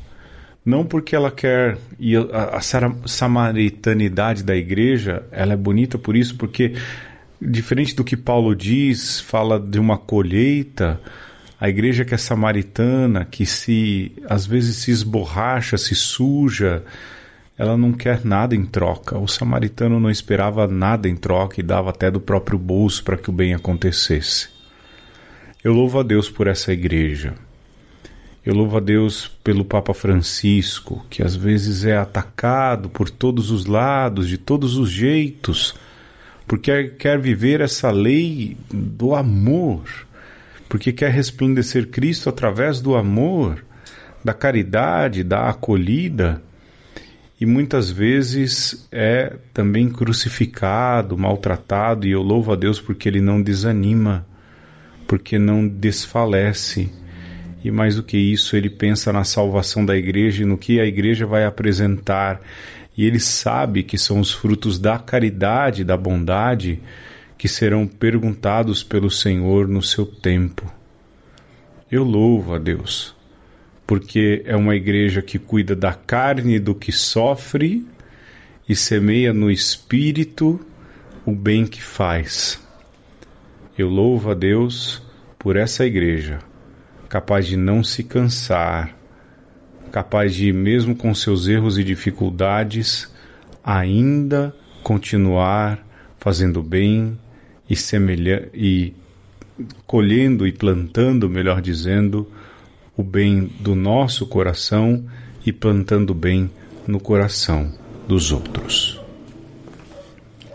não 0.65 0.85
porque 0.85 1.15
ela 1.15 1.31
quer 1.31 1.77
e 1.99 2.15
a, 2.15 2.57
a 2.57 3.07
samaritanidade 3.07 4.43
da 4.43 4.55
igreja, 4.55 5.23
ela 5.31 5.53
é 5.53 5.57
bonita 5.57 5.97
por 5.97 6.15
isso, 6.15 6.35
porque 6.35 6.75
diferente 7.41 7.95
do 7.95 8.03
que 8.03 8.15
Paulo 8.15 8.55
diz, 8.55 9.19
fala 9.19 9.59
de 9.59 9.79
uma 9.79 9.97
colheita, 9.97 11.01
a 11.59 11.67
igreja 11.67 12.05
que 12.05 12.13
é 12.13 12.17
samaritana, 12.17 13.25
que 13.25 13.45
se 13.45 14.11
às 14.27 14.45
vezes 14.45 14.77
se 14.77 14.91
esborracha, 14.91 15.77
se 15.77 15.95
suja, 15.95 16.83
ela 17.57 17.77
não 17.77 17.93
quer 17.93 18.25
nada 18.25 18.55
em 18.55 18.65
troca. 18.65 19.17
O 19.17 19.27
samaritano 19.27 19.99
não 19.99 20.09
esperava 20.09 20.67
nada 20.67 21.07
em 21.07 21.15
troca 21.15 21.59
e 21.59 21.63
dava 21.63 21.91
até 21.91 22.09
do 22.09 22.19
próprio 22.19 22.57
bolso 22.57 23.03
para 23.03 23.17
que 23.17 23.29
o 23.29 23.33
bem 23.33 23.53
acontecesse. 23.53 24.49
Eu 25.63 25.73
louvo 25.73 25.99
a 25.99 26.03
Deus 26.03 26.29
por 26.29 26.47
essa 26.47 26.73
igreja. 26.73 27.35
Eu 28.45 28.55
louvo 28.55 28.77
a 28.77 28.79
Deus 28.79 29.27
pelo 29.43 29.63
Papa 29.63 29.93
Francisco, 29.93 31.05
que 31.09 31.21
às 31.21 31.35
vezes 31.35 31.85
é 31.85 31.95
atacado 31.95 32.89
por 32.89 33.09
todos 33.09 33.51
os 33.51 33.65
lados, 33.65 34.27
de 34.27 34.37
todos 34.37 34.77
os 34.77 34.89
jeitos, 34.89 35.75
porque 36.47 36.89
quer 36.89 37.19
viver 37.19 37.61
essa 37.61 37.91
lei 37.91 38.57
do 38.71 39.13
amor 39.13 39.83
porque 40.71 40.93
quer 40.93 41.11
resplandecer 41.11 41.89
Cristo 41.89 42.29
através 42.29 42.79
do 42.79 42.95
amor, 42.95 43.61
da 44.23 44.33
caridade, 44.33 45.21
da 45.21 45.49
acolhida, 45.49 46.41
e 47.41 47.45
muitas 47.45 47.91
vezes 47.91 48.87
é 48.89 49.35
também 49.53 49.89
crucificado, 49.89 51.17
maltratado, 51.17 52.07
e 52.07 52.11
eu 52.11 52.21
louvo 52.21 52.53
a 52.53 52.55
Deus 52.55 52.79
porque 52.79 53.09
ele 53.09 53.19
não 53.19 53.41
desanima, 53.41 54.25
porque 55.05 55.37
não 55.37 55.67
desfalece. 55.67 56.89
E 57.63 57.69
mais 57.69 57.95
do 57.95 58.03
que 58.03 58.17
isso, 58.17 58.55
ele 58.55 58.69
pensa 58.69 59.13
na 59.13 59.23
salvação 59.23 59.85
da 59.85 59.95
igreja 59.95 60.43
e 60.43 60.45
no 60.45 60.57
que 60.57 60.79
a 60.79 60.85
igreja 60.85 61.25
vai 61.25 61.45
apresentar. 61.45 62.41
E 62.97 63.05
ele 63.05 63.19
sabe 63.19 63.83
que 63.83 63.97
são 63.97 64.19
os 64.19 64.31
frutos 64.31 64.79
da 64.79 64.97
caridade, 64.97 65.83
da 65.83 65.95
bondade, 65.95 66.79
que 67.37 67.47
serão 67.47 67.87
perguntados 67.87 68.83
pelo 68.83 69.09
Senhor 69.09 69.67
no 69.67 69.81
seu 69.81 70.05
tempo. 70.05 70.71
Eu 71.91 72.03
louvo 72.03 72.53
a 72.55 72.57
Deus, 72.57 73.15
porque 73.85 74.41
é 74.45 74.55
uma 74.55 74.75
igreja 74.75 75.21
que 75.21 75.37
cuida 75.37 75.75
da 75.75 75.93
carne 75.93 76.59
do 76.59 76.73
que 76.73 76.91
sofre 76.91 77.85
e 78.67 78.75
semeia 78.75 79.33
no 79.33 79.51
espírito 79.51 80.59
o 81.25 81.31
bem 81.31 81.65
que 81.65 81.81
faz. 81.81 82.59
Eu 83.77 83.89
louvo 83.89 84.31
a 84.31 84.33
Deus 84.33 85.01
por 85.37 85.55
essa 85.55 85.85
igreja, 85.85 86.39
capaz 87.11 87.45
de 87.45 87.57
não 87.57 87.83
se 87.83 88.05
cansar, 88.05 88.95
capaz 89.91 90.33
de, 90.33 90.53
mesmo 90.53 90.95
com 90.95 91.13
seus 91.13 91.45
erros 91.45 91.77
e 91.77 91.83
dificuldades, 91.83 93.13
ainda 93.61 94.55
continuar 94.81 95.85
fazendo 96.17 96.63
bem 96.63 97.19
e, 97.69 97.75
semelha 97.75 98.49
e 98.53 98.93
colhendo 99.85 100.47
e 100.47 100.53
plantando, 100.53 101.29
melhor 101.29 101.61
dizendo, 101.61 102.31
o 102.95 103.03
bem 103.03 103.51
do 103.59 103.75
nosso 103.75 104.25
coração 104.25 105.05
e 105.45 105.51
plantando 105.51 106.13
bem 106.13 106.49
no 106.87 106.97
coração 106.97 107.73
dos 108.07 108.31
outros. 108.31 109.01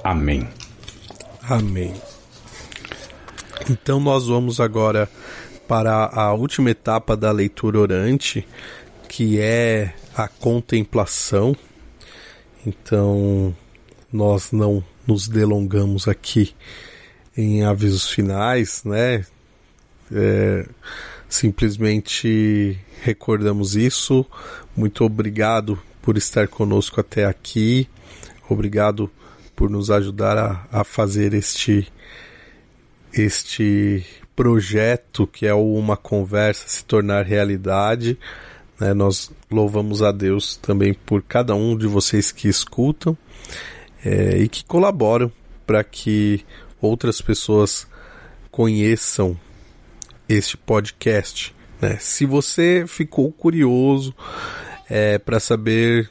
Amém. 0.03 0.49
Amém. 1.43 1.93
Então 3.69 4.01
nós 4.01 4.27
vamos 4.27 4.59
agora 4.59 5.07
para 5.69 6.07
a 6.07 6.33
última 6.33 6.71
etapa 6.71 7.17
da 7.17 7.31
leitura 7.33 7.79
orante, 7.79 8.47
que 9.09 9.41
é 9.41 9.95
a 10.15 10.29
contemplação. 10.29 11.57
Então 12.67 13.55
nós 14.13 14.53
não 14.53 14.83
nos 15.07 15.29
delongamos 15.29 16.09
aqui 16.09 16.55
em 17.37 17.65
avisos 17.65 18.09
finais, 18.09 18.83
né? 18.85 19.25
É, 20.13 20.67
simplesmente 21.29 22.79
recordamos 23.03 23.77
isso. 23.77 24.25
Muito 24.77 25.05
obrigado 25.05 25.79
por 26.01 26.17
estar 26.17 26.49
conosco 26.49 27.01
até 27.01 27.25
aqui. 27.25 27.89
Obrigado 28.49 29.11
por 29.55 29.71
nos 29.71 29.91
ajudar 29.91 30.39
a, 30.39 30.67
a 30.71 30.85
fazer 30.85 31.35
este 31.35 31.91
este 33.13 34.05
projeto 34.37 35.27
que 35.27 35.47
é 35.47 35.55
uma 35.55 35.97
conversa 35.97 36.69
se 36.69 36.85
tornar 36.85 37.25
realidade. 37.25 38.19
Né? 38.79 38.93
Nós 38.93 39.33
louvamos 39.51 40.03
a 40.03 40.13
Deus 40.13 40.57
também 40.57 40.93
por 40.93 41.23
cada 41.23 41.55
um 41.55 41.77
de 41.77 41.87
vocês 41.87 42.31
que 42.31 42.47
escutam 42.47 43.17
é, 44.05 44.39
e 44.39 44.49
que 44.49 44.65
colaboram 44.65 45.33
para 45.67 45.83
que 45.83 46.45
outras 46.81 47.21
pessoas 47.21 47.89
conheçam 48.51 49.37
este 50.29 50.57
podcast. 50.57 51.55
Né? 51.81 51.97
Se 51.99 52.27
você 52.27 52.85
ficou 52.87 53.33
curioso 53.33 54.15
é, 54.89 55.19
para 55.19 55.41
saber 55.41 56.11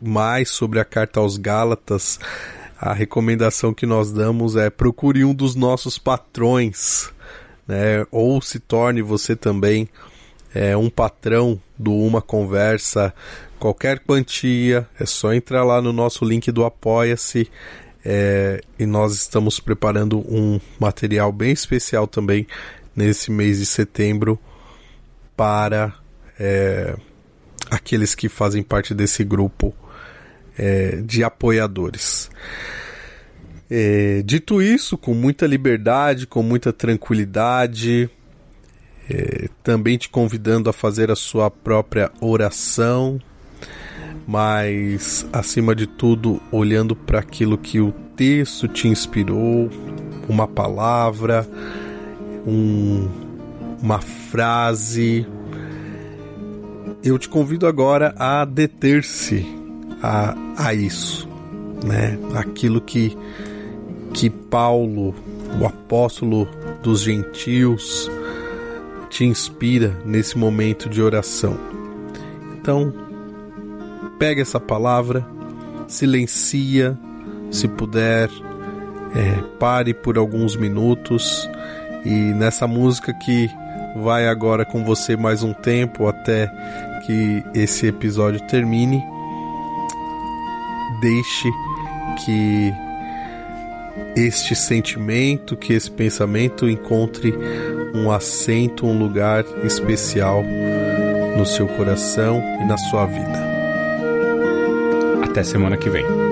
mais 0.00 0.50
sobre 0.50 0.78
a 0.78 0.84
carta 0.84 1.20
aos 1.20 1.36
Gálatas, 1.36 2.18
a 2.78 2.92
recomendação 2.92 3.72
que 3.72 3.86
nós 3.86 4.12
damos 4.12 4.56
é 4.56 4.68
procure 4.68 5.24
um 5.24 5.32
dos 5.32 5.54
nossos 5.54 5.98
patrões, 5.98 7.12
né? 7.66 8.06
ou 8.10 8.40
se 8.40 8.58
torne 8.58 9.02
você 9.02 9.36
também 9.36 9.88
é, 10.54 10.76
um 10.76 10.90
patrão 10.90 11.60
do 11.78 11.92
Uma 11.92 12.20
Conversa. 12.20 13.14
Qualquer 13.58 14.00
quantia, 14.00 14.88
é 14.98 15.06
só 15.06 15.32
entrar 15.32 15.64
lá 15.64 15.80
no 15.80 15.92
nosso 15.92 16.24
link 16.24 16.50
do 16.50 16.64
Apoia-se. 16.64 17.50
É, 18.04 18.60
e 18.78 18.84
nós 18.84 19.14
estamos 19.14 19.60
preparando 19.60 20.18
um 20.18 20.60
material 20.78 21.30
bem 21.30 21.52
especial 21.52 22.06
também 22.06 22.46
nesse 22.96 23.30
mês 23.30 23.58
de 23.58 23.66
setembro 23.66 24.38
para 25.36 25.94
é, 26.38 26.96
aqueles 27.70 28.14
que 28.14 28.28
fazem 28.28 28.62
parte 28.62 28.92
desse 28.92 29.22
grupo 29.22 29.72
é, 30.58 30.96
de 30.96 31.22
apoiadores. 31.22 32.28
É, 33.74 34.20
dito 34.22 34.60
isso, 34.60 34.98
com 34.98 35.14
muita 35.14 35.46
liberdade, 35.46 36.26
com 36.26 36.42
muita 36.42 36.74
tranquilidade, 36.74 38.10
é, 39.08 39.48
também 39.62 39.96
te 39.96 40.10
convidando 40.10 40.68
a 40.68 40.74
fazer 40.74 41.10
a 41.10 41.16
sua 41.16 41.50
própria 41.50 42.12
oração, 42.20 43.18
mas 44.26 45.26
acima 45.32 45.74
de 45.74 45.86
tudo, 45.86 46.38
olhando 46.52 46.94
para 46.94 47.20
aquilo 47.20 47.56
que 47.56 47.80
o 47.80 47.92
texto 48.14 48.68
te 48.68 48.88
inspirou, 48.88 49.70
uma 50.28 50.46
palavra, 50.46 51.48
um, 52.46 53.08
uma 53.82 54.02
frase. 54.02 55.26
Eu 57.02 57.18
te 57.18 57.26
convido 57.26 57.66
agora 57.66 58.14
a 58.18 58.44
deter-se 58.44 59.46
a, 60.02 60.36
a 60.58 60.74
isso, 60.74 61.26
né? 61.82 62.18
Aquilo 62.34 62.78
que, 62.78 63.16
que 64.12 64.28
Paulo, 64.30 65.14
o 65.60 65.66
apóstolo 65.66 66.48
dos 66.82 67.00
gentios, 67.00 68.10
te 69.08 69.24
inspira 69.24 69.96
nesse 70.04 70.38
momento 70.38 70.88
de 70.88 71.02
oração. 71.02 71.58
Então, 72.54 72.92
pega 74.18 74.40
essa 74.40 74.60
palavra, 74.60 75.26
silencia, 75.88 76.98
se 77.50 77.68
puder, 77.68 78.30
é, 79.14 79.42
pare 79.58 79.92
por 79.92 80.16
alguns 80.16 80.56
minutos 80.56 81.48
e 82.04 82.10
nessa 82.10 82.66
música 82.66 83.12
que 83.12 83.50
vai 84.02 84.26
agora 84.26 84.64
com 84.64 84.84
você 84.84 85.16
mais 85.16 85.42
um 85.42 85.52
tempo 85.52 86.08
até 86.08 86.50
que 87.06 87.44
esse 87.54 87.86
episódio 87.86 88.40
termine, 88.46 89.02
deixe 91.00 91.50
que 92.24 92.72
este 94.16 94.54
sentimento, 94.54 95.56
que 95.56 95.72
esse 95.72 95.90
pensamento 95.90 96.68
encontre 96.68 97.34
um 97.94 98.10
assento, 98.10 98.86
um 98.86 98.98
lugar 98.98 99.44
especial 99.64 100.42
no 101.36 101.44
seu 101.46 101.66
coração 101.66 102.42
e 102.60 102.64
na 102.64 102.76
sua 102.76 103.06
vida. 103.06 103.52
Até 105.24 105.42
semana 105.42 105.76
que 105.76 105.88
vem. 105.88 106.31